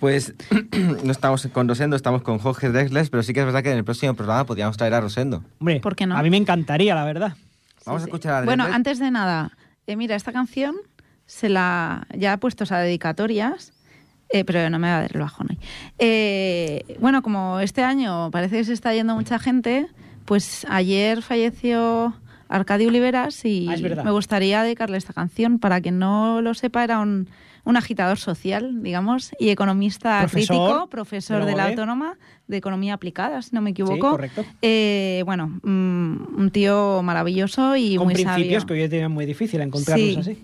Pues 0.00 0.34
no 1.04 1.12
estamos 1.12 1.46
con 1.52 1.68
Rosendo, 1.68 1.94
estamos 1.94 2.22
con 2.22 2.38
Jorge 2.38 2.70
Drexler, 2.70 3.08
pero 3.08 3.22
sí 3.22 3.32
que 3.32 3.38
es 3.38 3.46
verdad 3.46 3.62
que 3.62 3.70
en 3.70 3.78
el 3.78 3.84
próximo 3.84 4.14
programa 4.14 4.44
podríamos 4.44 4.76
traer 4.76 4.94
a 4.94 5.00
Rosendo. 5.00 5.44
Hombre, 5.60 5.78
¿Por 5.78 5.94
qué 5.94 6.06
no? 6.06 6.16
a 6.16 6.22
mí 6.24 6.30
me 6.30 6.38
encantaría, 6.38 6.94
la 6.96 7.04
verdad. 7.04 7.34
Vamos 7.86 8.02
a 8.02 8.04
escuchar 8.06 8.34
a 8.42 8.44
Bueno, 8.44 8.64
antes 8.64 8.98
de 8.98 9.12
nada, 9.12 9.52
eh, 9.86 9.94
mira, 9.94 10.16
esta 10.16 10.32
canción 10.32 10.74
se 11.26 11.48
la 11.48 12.06
ya 12.16 12.32
he 12.32 12.38
puesto 12.38 12.64
a 12.68 12.78
dedicatorias, 12.78 13.72
eh, 14.32 14.44
pero 14.44 14.68
no 14.70 14.78
me 14.78 14.88
va 14.88 14.98
a 14.98 15.00
dar 15.02 15.10
el 15.14 15.20
bajón 15.20 15.48
hoy. 15.50 15.58
Eh, 15.98 16.96
bueno, 17.00 17.22
como 17.22 17.60
este 17.60 17.82
año 17.82 18.30
parece 18.30 18.58
que 18.58 18.64
se 18.64 18.72
está 18.72 18.94
yendo 18.94 19.14
mucha 19.14 19.38
gente, 19.38 19.86
pues 20.24 20.66
ayer 20.70 21.22
falleció 21.22 22.14
Arcadio 22.48 22.88
Oliveras 22.88 23.44
y 23.44 23.66
Ah, 23.68 23.76
me 24.04 24.10
gustaría 24.10 24.62
dedicarle 24.62 24.96
esta 24.98 25.12
canción. 25.12 25.58
Para 25.58 25.80
quien 25.80 25.98
no 25.98 26.42
lo 26.42 26.52
sepa, 26.54 26.84
era 26.84 26.98
un, 27.00 27.28
un 27.64 27.76
agitador 27.76 28.18
social, 28.18 28.82
digamos, 28.82 29.32
y 29.38 29.48
economista 29.50 30.18
Profesor 30.20 30.56
crítico, 30.56 30.88
profesor 30.88 31.44
de 31.44 31.54
la. 31.54 31.68
Autónoma 31.68 32.18
de 32.48 32.56
Economía 32.58 32.94
Aplicada, 32.94 33.40
si 33.40 33.54
no 33.54 33.62
me 33.62 33.70
Sí, 33.70 33.72
equivoco. 33.72 34.10
correcto. 34.10 34.44
Eh, 34.60 35.22
bueno, 35.24 35.48
mm, 35.62 36.38
un 36.38 36.50
tío 36.52 37.00
maravilloso 37.02 37.76
y 37.76 37.96
Con 37.96 38.06
muy 38.06 38.14
principios 38.14 38.62
sabio. 38.62 38.66
que 38.66 38.82
hoy 38.82 38.88
día 38.88 39.04
es 39.04 39.10
muy 39.10 39.24
difícil 39.24 39.60
encontrarlos 39.62 40.08
Sí. 40.10 40.16
así. 40.20 40.42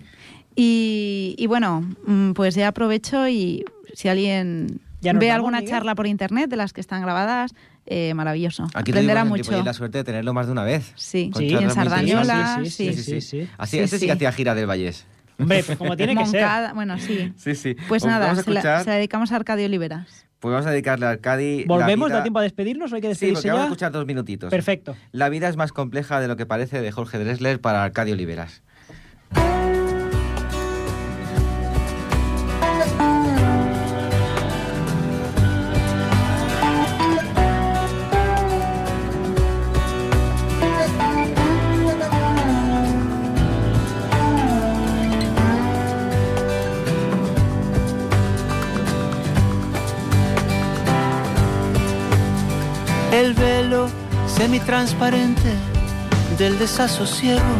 Y, 0.55 1.35
y 1.37 1.47
bueno, 1.47 1.87
mm, 2.05 2.31
pues 2.31 2.55
ya 2.55 2.69
aprovecho 2.69 3.27
y 3.27 3.63
si 3.93 4.07
alguien 4.07 4.79
ve 5.01 5.11
vamos, 5.13 5.29
alguna 5.31 5.57
Miguel. 5.59 5.71
charla 5.73 5.95
por 5.95 6.07
internet 6.07 6.49
de 6.49 6.55
las 6.55 6.73
que 6.73 6.81
están 6.81 7.01
grabadas, 7.01 7.53
eh, 7.85 8.13
maravilloso. 8.13 8.65
Aquí 8.73 8.91
Aprenderá 8.91 9.25
mucho. 9.25 9.43
Ripollet 9.43 9.65
la 9.65 9.73
suerte 9.73 9.97
de 9.99 10.03
tenerlo 10.03 10.33
más 10.33 10.45
de 10.47 10.51
una 10.51 10.63
vez. 10.63 10.91
Sí, 10.95 11.29
Con 11.33 11.41
Sí, 11.41 11.53
en 11.55 11.69
Sardañola, 11.71 12.59
sí, 12.65 12.69
sí, 12.69 12.93
sí. 12.93 13.03
sí, 13.03 13.21
sí. 13.21 13.49
Así, 13.57 13.77
Sí, 13.77 13.83
ese 13.83 13.95
sí, 13.95 13.99
sí. 14.01 14.05
que 14.07 14.11
hacía 14.13 14.31
gira 14.31 14.55
del 14.55 14.67
Vallés. 14.67 15.05
Hombre, 15.39 15.63
pues 15.63 15.77
como 15.77 15.95
tiene 15.95 16.15
que 16.17 16.25
ser. 16.25 16.45
Bueno, 16.75 16.97
sí. 16.99 17.31
Sí, 17.37 17.55
sí. 17.55 17.75
Pues 17.87 18.03
Os 18.03 18.09
nada, 18.09 18.35
se 18.35 18.51
la, 18.51 18.59
escuchar- 18.59 18.83
se 18.83 18.89
la 18.89 18.95
dedicamos 18.97 19.31
a 19.31 19.37
Arcadio 19.37 19.65
Oliveras. 19.65 20.25
Pues 20.39 20.51
vamos 20.53 20.67
a 20.67 20.71
dedicarle 20.71 21.05
a 21.05 21.09
Arcadi. 21.11 21.59
la 21.61 21.65
¿Volvemos? 21.67 22.07
vida- 22.09 22.17
¿Da 22.17 22.23
tiempo 22.23 22.39
a 22.39 22.43
despedirnos 22.43 22.91
o 22.91 22.95
hay 22.95 23.01
que 23.01 23.07
Sí, 23.07 23.11
despedirse 23.27 23.35
porque 23.41 23.49
vamos 23.51 23.61
a 23.63 23.65
escuchar 23.67 23.91
dos 23.91 24.05
minutitos. 24.05 24.49
Perfecto. 24.49 24.95
La 25.11 25.29
vida 25.29 25.47
es 25.49 25.55
más 25.57 25.71
compleja 25.73 26.19
de 26.19 26.27
lo 26.27 26.35
que 26.37 26.45
parece 26.45 26.81
de 26.81 26.91
Jorge 26.91 27.17
Dressler 27.19 27.59
para 27.61 27.83
Arcadio 27.83 28.13
Oliveras. 28.13 28.61
El 53.29 53.35
velo 53.35 53.87
semitransparente 54.25 55.53
del 56.37 56.57
desasosiego. 56.57 57.55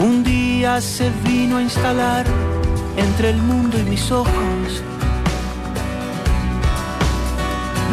Un 0.00 0.24
día 0.24 0.80
se 0.80 1.10
vino 1.24 1.58
a 1.58 1.62
instalar 1.62 2.24
entre 2.96 3.30
el 3.30 3.36
mundo 3.36 3.78
y 3.78 3.82
mis 3.84 4.10
ojos. 4.10 4.82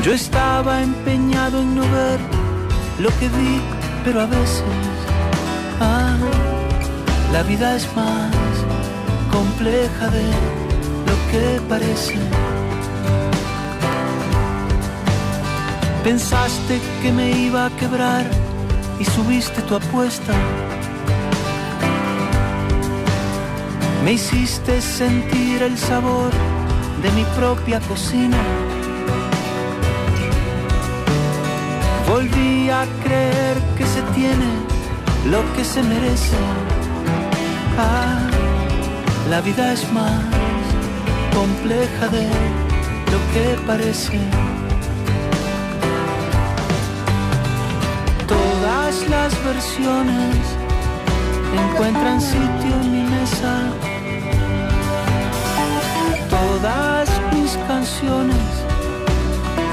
Yo 0.04 0.12
estaba 0.14 0.82
empeñado 0.82 1.62
en 1.62 1.76
no 1.76 1.84
ver 1.84 2.20
lo 3.00 3.10
que 3.20 3.28
vi, 3.30 3.62
pero 4.04 4.22
a 4.22 4.26
veces, 4.26 4.64
ah, 5.80 6.16
la 7.32 7.44
vida 7.44 7.76
es 7.76 7.88
más 7.96 8.34
compleja 9.32 10.08
de 10.10 10.26
lo 11.10 11.16
que 11.32 11.62
parece. 11.70 12.65
Pensaste 16.06 16.80
que 17.02 17.12
me 17.12 17.32
iba 17.32 17.66
a 17.66 17.70
quebrar 17.78 18.30
y 19.00 19.06
subiste 19.06 19.60
tu 19.64 19.74
apuesta. 19.74 20.34
Me 24.04 24.14
hiciste 24.14 24.84
sentir 24.84 25.64
el 25.64 25.76
sabor 25.76 26.30
de 27.02 27.10
mi 27.10 27.24
propia 27.36 27.80
cocina. 27.80 28.38
Volví 32.08 32.70
a 32.70 32.86
creer 33.04 33.58
que 33.76 33.86
se 33.88 34.04
tiene 34.14 34.50
lo 35.32 35.42
que 35.56 35.66
se 35.66 35.82
merece. 35.82 36.38
Ah, 37.80 38.20
la 39.32 39.42
vida 39.42 39.74
es 39.74 39.92
más 39.92 40.24
compleja 41.34 42.08
de 42.10 42.28
lo 43.12 43.20
que 43.34 43.60
parece. 43.66 44.45
Las 49.26 49.44
versiones 49.44 50.38
encuentran 51.52 52.22
sitio 52.22 52.74
en 52.84 52.92
mi 52.92 53.04
mesa. 53.10 53.54
Todas 56.30 57.10
mis 57.34 57.58
canciones 57.68 58.46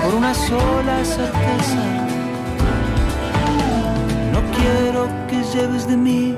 por 0.02 0.14
una 0.14 0.32
sola 0.32 1.04
certeza. 1.04 1.84
No 4.32 4.40
quiero 4.56 5.02
que 5.28 5.42
lleves 5.52 5.86
de 5.86 5.98
mí 5.98 6.34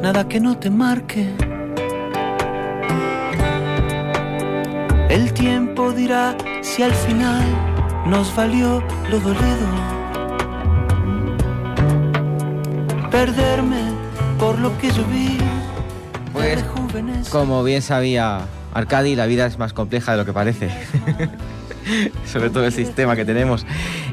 nada 0.00 0.26
que 0.26 0.40
no 0.40 0.56
te 0.56 0.70
marque. 0.70 1.24
El 5.10 5.34
tiempo 5.34 5.92
dirá 5.92 6.34
si 6.62 6.82
al 6.82 6.94
final 6.94 7.44
nos 8.06 8.34
valió 8.34 8.82
lo 9.10 9.20
dolido. 9.20 9.91
Perderme 13.12 13.82
por 14.38 14.58
lo 14.58 14.76
que 14.78 14.90
yo 14.90 15.04
vi. 15.04 15.38
Pues, 16.32 16.64
como 17.30 17.62
bien 17.62 17.82
sabía 17.82 18.40
Arcadi, 18.72 19.14
la 19.14 19.26
vida 19.26 19.46
es 19.46 19.58
más 19.58 19.74
compleja 19.74 20.12
de 20.12 20.18
lo 20.18 20.24
que 20.24 20.32
parece. 20.32 20.70
Sobre 22.26 22.48
todo 22.48 22.64
el 22.64 22.72
sistema 22.72 23.14
que 23.14 23.24
tenemos. 23.24 23.66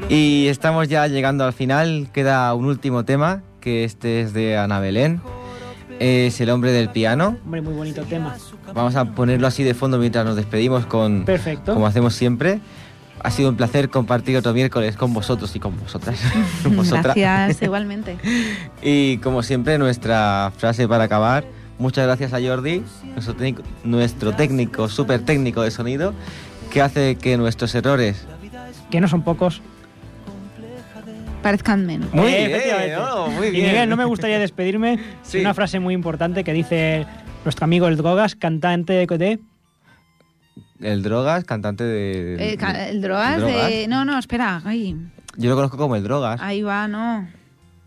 Y 0.08 0.48
estamos 0.48 0.88
ya 0.88 1.06
llegando 1.06 1.44
al 1.44 1.54
final. 1.54 2.08
Queda 2.12 2.52
un 2.54 2.66
último 2.66 3.04
tema, 3.04 3.42
que 3.60 3.84
este 3.84 4.20
es 4.20 4.34
de 4.34 4.58
Ana 4.58 4.80
Belén. 4.80 5.22
Es 5.98 6.40
el 6.40 6.50
hombre 6.50 6.72
del 6.72 6.90
piano. 6.90 7.38
Hombre, 7.44 7.62
muy 7.62 7.74
bonito 7.74 8.02
tema. 8.02 8.36
Vamos 8.74 8.96
a 8.96 9.06
ponerlo 9.06 9.46
así 9.46 9.64
de 9.64 9.74
fondo 9.74 9.98
mientras 9.98 10.24
nos 10.24 10.36
despedimos 10.36 10.84
con, 10.86 11.24
Perfecto. 11.24 11.74
como 11.74 11.86
hacemos 11.86 12.14
siempre. 12.14 12.60
Ha 13.22 13.30
sido 13.30 13.50
un 13.50 13.56
placer 13.56 13.90
compartir 13.90 14.36
otro 14.36 14.52
miércoles 14.54 14.96
con 14.96 15.12
vosotros 15.12 15.54
y 15.54 15.60
con 15.60 15.78
vosotras. 15.78 16.18
Vosotras. 16.64 17.14
Gracias, 17.14 17.62
igualmente. 17.62 18.16
Y 18.82 19.18
como 19.18 19.42
siempre, 19.42 19.76
nuestra 19.78 20.52
frase 20.56 20.88
para 20.88 21.04
acabar. 21.04 21.44
Muchas 21.78 22.06
gracias 22.06 22.32
a 22.34 22.40
Jordi, 22.40 22.82
nuestro 23.14 23.34
técnico, 23.34 23.62
nuestro 23.84 24.32
técnico, 24.34 24.88
súper 24.88 25.20
técnico 25.24 25.62
de 25.62 25.70
sonido, 25.70 26.12
que 26.70 26.82
hace 26.82 27.16
que 27.16 27.36
nuestros 27.38 27.74
errores... 27.74 28.26
Que 28.90 29.00
no 29.00 29.08
son 29.08 29.22
pocos. 29.22 29.62
Parezcan 31.42 31.86
menos. 31.86 32.12
Muy 32.12 32.32
Eh, 32.34 32.48
bien, 32.48 32.98
oh, 33.00 33.28
muy 33.30 33.46
Y 33.46 33.50
bien. 33.52 33.66
Miguel, 33.68 33.88
no 33.88 33.96
me 33.96 34.04
gustaría 34.04 34.38
despedirme 34.38 34.96
Sí. 35.22 35.32
sin 35.32 35.40
una 35.42 35.54
frase 35.54 35.80
muy 35.80 35.94
importante 35.94 36.44
que 36.44 36.52
dice 36.52 37.06
nuestro 37.44 37.64
amigo 37.64 37.88
el 37.88 37.96
Drogas, 37.96 38.34
cantante 38.36 38.92
de... 39.06 39.38
El 40.80 41.02
Drogas, 41.02 41.44
cantante 41.44 41.84
de... 41.84 42.52
Eh, 42.52 42.56
ca- 42.56 42.88
el 42.88 43.02
drogas, 43.02 43.38
Drogas. 43.38 43.68
de... 43.68 43.86
No, 43.88 44.04
no, 44.04 44.18
espera. 44.18 44.62
Ay, 44.64 44.96
Yo 45.36 45.50
lo 45.50 45.56
conozco 45.56 45.76
como 45.76 45.94
el 45.96 46.02
Drogas. 46.02 46.40
ahí 46.40 46.62
va, 46.62 46.88
no. 46.88 47.28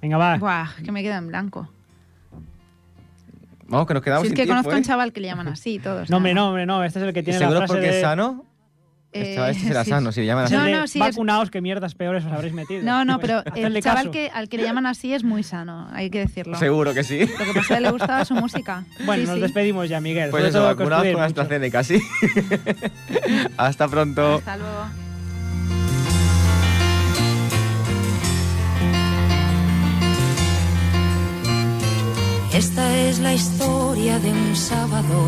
Venga, 0.02 0.18
va. 0.18 0.38
Buah, 0.38 0.68
que 0.84 0.92
me 0.92 1.02
queda 1.02 1.18
en 1.18 1.28
blanco. 1.28 1.70
Vamos, 3.68 3.88
que 3.88 3.94
nos 3.96 4.04
quedamos 4.04 4.22
Si 4.22 4.28
es 4.28 4.30
sin 4.32 4.36
que 4.36 4.44
tiempo, 4.44 4.54
conozco 4.62 4.72
a 4.72 4.76
¿eh? 4.76 4.78
un 4.78 4.84
chaval 4.84 5.14
que 5.14 5.22
le 5.22 5.28
llaman 5.28 5.48
así, 5.48 5.80
todos. 5.80 6.10
No, 6.10 6.18
hombre, 6.18 6.34
no, 6.36 6.50
hombre, 6.50 6.66
no. 6.66 6.84
Este 6.84 7.00
es 7.00 7.06
el 7.06 7.14
que 7.14 7.22
¿Y 7.22 7.24
tiene 7.24 7.40
la 7.40 7.46
seguro 7.48 7.60
frase 7.62 7.74
porque 7.74 7.88
de... 7.88 7.96
es 7.96 8.02
sano? 8.02 8.46
Eh, 9.14 9.22
Este 9.22 9.36
chaval 9.36 9.52
este 9.52 9.68
será 9.68 9.84
sí. 9.84 9.90
sano, 9.92 10.12
si 10.12 10.22
le 10.22 10.26
llaman 10.28 10.46
así. 10.46 10.54
No, 10.56 10.68
no, 10.68 10.88
sí, 10.88 11.00
es- 11.00 11.06
Vacunaos, 11.06 11.52
que 11.52 11.62
mierdas 11.62 11.94
peores 11.96 12.26
os 12.26 12.32
habréis 12.32 12.54
metido. 12.54 12.82
No, 12.84 13.06
no, 13.06 13.20
pero 13.20 13.44
el 13.56 13.82
chaval 13.82 14.10
que, 14.12 14.30
al 14.34 14.50
que 14.50 14.58
le 14.58 14.64
llaman 14.64 14.86
así 14.88 15.14
es 15.14 15.24
muy 15.24 15.44
sano, 15.44 15.88
hay 15.94 16.10
que 16.10 16.20
decirlo. 16.20 16.58
Seguro 16.58 16.94
que 16.94 17.04
sí. 17.04 17.20
Lo 17.20 17.26
que 17.28 17.46
pasa 17.54 17.60
es 17.60 17.68
que 17.68 17.80
le 17.82 17.92
gustaba 17.92 18.26
su 18.26 18.34
música. 18.36 18.84
Bueno, 19.06 19.22
Sí, 19.24 19.28
nos 19.28 19.36
sí. 19.36 19.42
despedimos 19.42 19.88
ya, 19.90 20.00
Miguel. 20.02 20.30
Pues 20.32 20.46
eso, 20.46 20.60
todo 20.60 20.68
que 20.68 20.72
os 20.72 20.78
vacunados 20.90 21.02
cuidéis 21.04 21.16
con. 21.16 21.24
AstraZeneca, 21.26 21.84
sí. 21.84 22.02
Hasta 23.58 23.88
pronto. 23.88 24.36
Hasta 24.36 24.58
luego. 24.58 24.86
Esta 32.54 32.98
es 33.00 33.20
la 33.20 33.34
historia 33.34 34.20
de 34.20 34.30
un 34.32 34.56
sábado, 34.56 35.26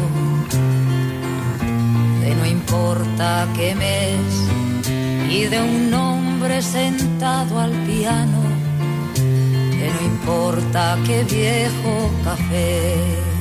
de 2.26 2.34
no 2.34 2.46
importa 2.48 3.48
qué 3.56 3.76
mes, 3.76 4.34
y 5.30 5.44
de 5.44 5.62
un 5.62 5.94
hombre 5.94 6.60
sentado 6.62 7.60
al 7.60 7.72
piano, 7.86 8.42
de 9.14 9.92
no 9.94 10.02
importa 10.14 10.98
qué 11.06 11.24
viejo 11.24 12.10
café. 12.24 13.35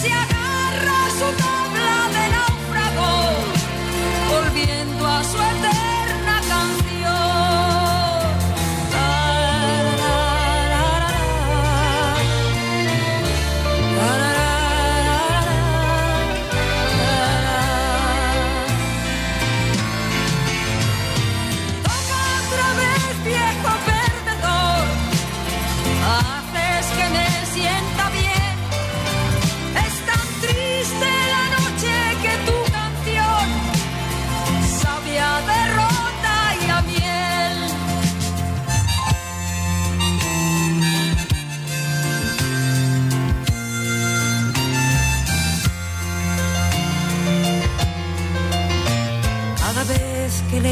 Se 0.00 0.10
agarra 0.12 1.00
su 1.18 1.28
tabla 1.42 1.94
de 2.14 2.24
náufrago, 2.36 3.10
volviendo 4.30 5.06
a 5.06 5.24
su 5.24 5.36
eterna 5.36 5.95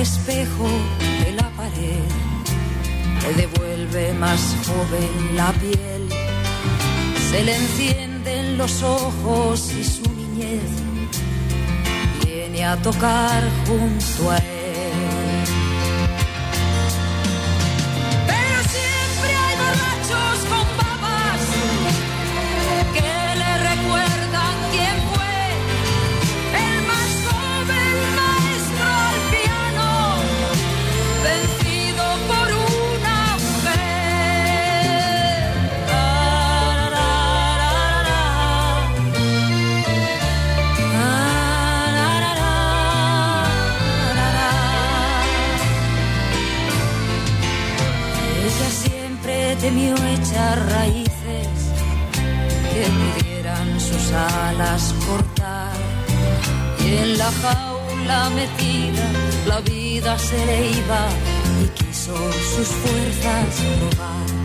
espejo 0.01 0.69
de 1.25 1.33
la 1.33 1.49
pared 1.51 2.25
le 3.23 3.35
devuelve 3.35 4.13
más 4.15 4.57
joven 4.67 5.37
la 5.37 5.53
piel, 5.53 6.09
se 7.31 7.43
le 7.43 7.57
encienden 7.57 8.59
los 8.59 8.83
ojos 8.83 9.73
y 9.73 9.85
su 9.85 10.03
niñez 10.15 10.63
viene 12.25 12.65
a 12.67 12.77
tocar 12.77 13.43
junto 13.67 14.31
a 14.31 14.37
él. 14.39 15.74
Temió 49.65 49.95
echar 49.95 50.59
raíces 50.73 51.49
que 52.71 52.85
pudieran 52.99 53.81
sus 53.81 54.13
alas 54.13 54.95
cortar. 55.07 55.73
Y 56.85 56.97
en 56.97 57.17
la 57.17 57.31
jaula 57.43 58.31
metida 58.41 59.07
la 59.47 59.61
vida 59.61 60.19
se 60.19 60.45
le 60.45 60.71
iba 60.71 61.03
y 61.63 61.67
quiso 61.79 62.15
sus 62.55 62.69
fuerzas 62.83 63.49
probar. 63.79 64.44